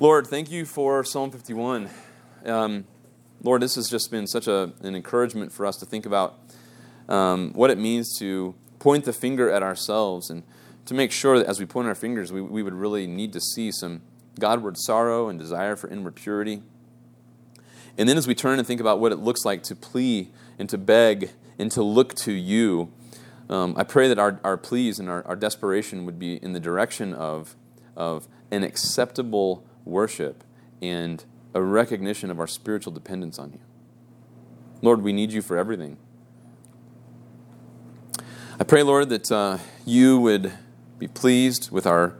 [0.02, 1.90] Lord, thank you for Psalm 51.
[2.46, 2.86] Um,
[3.42, 6.38] Lord, this has just been such a, an encouragement for us to think about
[7.08, 10.44] um, what it means to point the finger at ourselves and
[10.86, 13.40] to make sure that as we point our fingers, we, we would really need to
[13.40, 14.02] see some
[14.38, 16.62] Godward sorrow and desire for inward purity.
[17.98, 20.68] And then as we turn and think about what it looks like to plea and
[20.68, 22.92] to beg and to look to you,
[23.50, 26.60] um, I pray that our, our pleas and our, our desperation would be in the
[26.60, 27.56] direction of,
[27.96, 30.44] of an acceptable worship
[30.82, 31.24] and
[31.54, 33.60] a recognition of our spiritual dependence on you.
[34.82, 35.96] Lord, we need you for everything.
[38.60, 40.54] I pray, Lord, that uh, you would
[41.00, 42.16] be pleased with our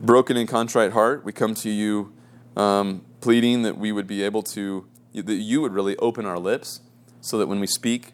[0.00, 1.24] broken and contrite heart.
[1.24, 2.12] We come to you
[2.56, 6.80] um, pleading that we would be able to, that you would really open our lips
[7.20, 8.12] so that when we speak,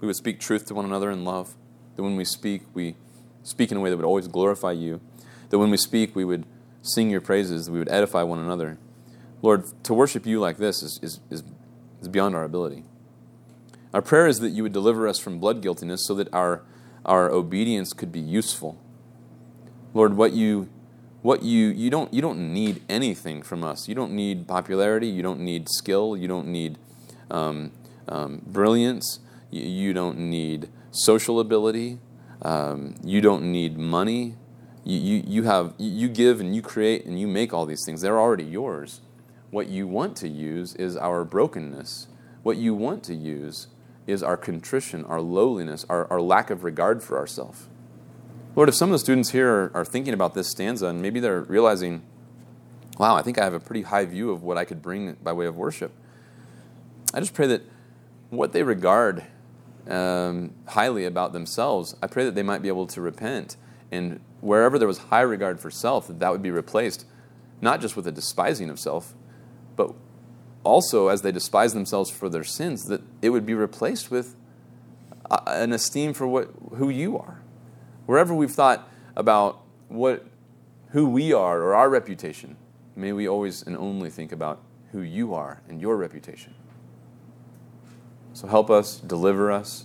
[0.00, 1.54] we would speak truth to one another in love.
[1.96, 2.96] That when we speak, we
[3.42, 5.02] speak in a way that would always glorify you.
[5.50, 6.46] That when we speak, we would
[6.80, 8.78] sing your praises, that we would edify one another.
[9.42, 11.42] Lord, to worship you like this is, is, is,
[12.00, 12.84] is beyond our ability.
[13.92, 16.62] Our prayer is that you would deliver us from blood guiltiness so that our,
[17.04, 18.78] our obedience could be useful.
[19.94, 20.68] Lord, what you
[21.22, 23.88] what you you don't you don't need anything from us.
[23.88, 25.06] You don't need popularity.
[25.08, 26.16] You don't need skill.
[26.16, 26.78] You don't need
[27.30, 27.72] um,
[28.08, 29.20] um, brilliance.
[29.50, 31.98] You, you, don't need social ability.
[32.42, 34.36] Um, you don't need money.
[34.84, 38.00] You, you, you have you give and you create and you make all these things.
[38.00, 39.00] They're already yours.
[39.50, 42.06] What you want to use is our brokenness.
[42.42, 43.66] What you want to use
[44.10, 47.68] is our contrition, our lowliness, our, our lack of regard for ourselves.
[48.56, 51.20] Lord, if some of the students here are, are, thinking about this stanza and maybe
[51.20, 52.02] they're realizing,
[52.98, 55.32] wow, I think I have a pretty high view of what I could bring by
[55.32, 55.92] way of worship,
[57.14, 57.62] I just pray that
[58.30, 59.24] what they regard
[59.88, 63.56] um, highly about themselves, I pray that they might be able to repent.
[63.90, 67.06] And wherever there was high regard for self, that that would be replaced,
[67.60, 69.14] not just with a despising of self,
[69.76, 69.94] but
[70.64, 74.36] also as they despise themselves for their sins, that it would be replaced with
[75.30, 77.40] uh, an esteem for what, who you are.
[78.06, 80.26] Wherever we've thought about what,
[80.90, 82.56] who we are or our reputation,
[82.96, 84.60] may we always and only think about
[84.92, 86.54] who you are and your reputation.
[88.32, 89.84] So help us, deliver us,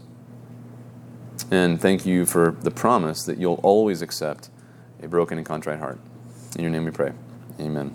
[1.52, 4.50] and thank you for the promise that you'll always accept
[5.02, 6.00] a broken and contrite heart.
[6.56, 7.14] In your name we pray.
[7.60, 7.94] Amen.